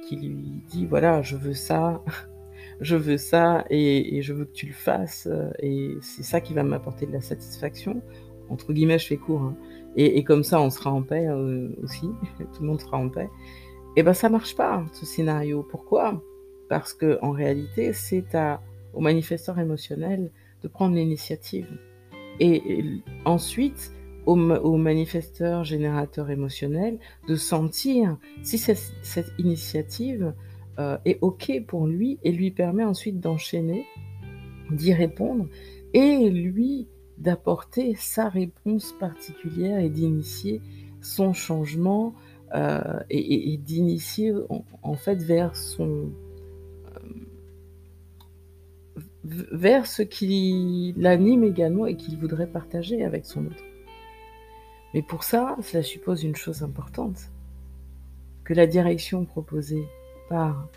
qui, 0.09 0.17
lui 0.17 0.63
dit 0.69 0.87
voilà 0.87 1.23
je 1.23 1.37
veux 1.37 1.55
ça, 1.55 2.03
je 2.81 2.97
veux 2.97 3.19
ça 3.19 3.65
et, 3.71 4.21
je 4.23 4.33
veux 4.33 4.45
que 4.47 4.53
tu 4.53 4.67
le 4.67 4.73
fasses 4.73 5.29
et 5.61 5.93
c'est 6.01 6.25
ça 6.25 6.41
qui 6.41 6.55
va 6.55 6.63
m'apporter 6.63 7.07
de 7.07 7.13
la 7.13 7.21
satisfaction. 7.21 8.03
Entre 8.51 8.73
guillemets, 8.73 8.99
je 8.99 9.07
fais 9.07 9.17
court. 9.17 9.41
Hein. 9.41 9.57
Et, 9.97 10.25
comme 10.25 10.43
ça, 10.43 10.61
on 10.61 10.71
sera 10.71 10.93
en 10.93 11.03
paix 11.03 11.27
euh, 11.29 11.69
aussi. 11.83 12.09
Tout 12.39 12.63
le 12.63 12.67
monde 12.67 12.81
sera 12.81 12.99
en 12.99 13.09
paix. 13.09 13.31
Et 13.97 14.03
ben, 14.03 14.13
ça 14.13 14.29
marche 14.29 14.57
pas 14.57 14.85
ce 14.93 15.07
scénario. 15.07 15.67
Pourquoi? 15.71 16.23
Parce 16.69 16.95
que 16.95 17.19
en 17.23 17.31
réalité, 17.31 17.93
c'est 17.93 18.35
à 18.35 18.61
au 18.93 19.01
manifesteur 19.01 19.59
émotionnel 19.59 20.31
de 20.63 20.69
prendre 20.69 20.95
l'initiative. 20.95 21.67
Et, 22.41 22.85
ensuite, 23.25 23.93
au, 24.27 24.37
au, 24.37 24.77
manifesteur 24.77 25.65
générateur 25.65 26.31
émotionnel 26.31 26.99
de 27.29 27.37
sentir 27.37 28.17
si 28.43 28.59
cette 28.59 29.33
initiative 29.39 30.35
euh, 30.79 30.99
est 31.05 31.19
OK 31.21 31.53
pour 31.69 31.87
lui 31.87 32.19
et 32.25 32.33
lui 32.33 32.51
permet 32.51 32.85
ensuite 32.85 33.21
d'enchaîner, 33.21 33.87
d'y 34.71 34.93
répondre 34.93 35.47
et 35.93 36.29
lui 36.31 36.89
d'apporter 37.19 37.95
sa 37.95 38.29
réponse 38.29 38.93
particulière 38.99 39.79
et 39.79 39.89
d'initier 39.89 40.61
son 41.01 41.33
changement 41.33 42.15
euh, 42.55 42.99
et, 43.09 43.57
d'initier 43.59 44.33
en, 44.83 44.95
fait 44.95 45.23
vers 45.23 45.55
son 45.55 46.11
vers 49.25 49.87
ce 49.87 50.03
qui 50.03 50.95
l'anime 50.97 51.45
également 51.45 51.87
et 51.87 51.97
qu'il 51.97 52.19
voudrait 52.19 52.47
partager 52.47 53.05
avec 53.05 53.25
son 53.25 53.47
autre. 53.47 53.65
Mais 54.93 55.03
pour 55.03 55.25
ça, 55.25 55.57
cela 55.63 55.83
suppose 55.83 56.23
une 56.23 56.37
chose 56.37 56.63
importante, 56.63 57.33
que 58.45 58.55
la 58.55 58.67
direction 58.67 59.25
proposée 59.25 59.85
par 60.29 60.69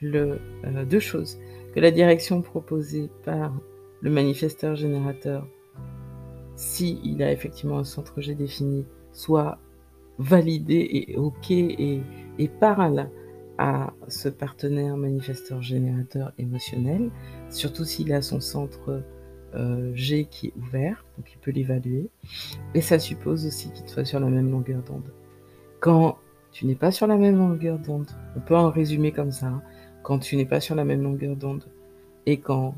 le, 0.00 0.38
euh, 0.64 0.84
deux 0.84 1.00
choses. 1.00 1.38
Que 1.74 1.80
la 1.80 1.90
direction 1.90 2.42
proposée 2.42 3.08
par 3.24 3.52
le 4.00 4.10
manifesteur 4.10 4.74
générateur, 4.74 5.46
s'il 6.56 7.04
il 7.06 7.22
a 7.22 7.32
effectivement 7.32 7.78
un 7.78 7.84
centre 7.84 8.20
G 8.20 8.34
défini, 8.34 8.84
soit 9.12 9.58
validé 10.18 11.06
et 11.08 11.16
OK 11.16 11.50
et, 11.50 12.02
et 12.38 12.48
parle 12.48 13.08
à 13.60 13.92
ce 14.08 14.30
partenaire 14.30 14.96
manifesteur 14.96 15.60
générateur 15.60 16.32
émotionnel, 16.38 17.10
surtout 17.50 17.84
s'il 17.84 18.10
a 18.14 18.22
son 18.22 18.40
centre 18.40 19.02
euh, 19.54 19.92
G 19.94 20.26
qui 20.30 20.46
est 20.46 20.54
ouvert, 20.56 21.04
donc 21.18 21.30
il 21.30 21.38
peut 21.38 21.50
l'évaluer. 21.50 22.08
Et 22.74 22.80
ça 22.80 22.98
suppose 22.98 23.44
aussi 23.44 23.70
qu'il 23.72 23.86
soit 23.86 24.06
sur 24.06 24.18
la 24.18 24.28
même 24.28 24.50
longueur 24.50 24.82
d'onde. 24.82 25.12
Quand 25.78 26.16
tu 26.52 26.64
n'es 26.64 26.74
pas 26.74 26.90
sur 26.90 27.06
la 27.06 27.16
même 27.16 27.36
longueur 27.36 27.78
d'onde. 27.78 28.10
On 28.34 28.40
peut 28.40 28.56
en 28.56 28.70
résumer 28.70 29.12
comme 29.12 29.30
ça. 29.30 29.48
Hein. 29.48 29.62
Quand 30.02 30.18
tu 30.18 30.36
n'es 30.36 30.46
pas 30.46 30.60
sur 30.60 30.74
la 30.74 30.84
même 30.84 31.02
longueur 31.02 31.36
d'onde 31.36 31.64
et 32.24 32.38
quand 32.38 32.74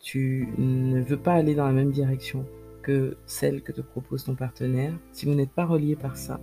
tu 0.00 0.48
ne 0.58 1.00
veux 1.00 1.16
pas 1.16 1.34
aller 1.34 1.54
dans 1.54 1.66
la 1.66 1.72
même 1.72 1.92
direction 1.92 2.44
que 2.82 3.16
celle 3.24 3.62
que 3.62 3.72
te 3.72 3.80
propose 3.80 4.24
ton 4.24 4.34
partenaire, 4.34 4.92
si 5.12 5.26
vous 5.26 5.34
n'êtes 5.34 5.52
pas 5.52 5.64
relié 5.64 5.96
par 5.96 6.16
ça, 6.16 6.40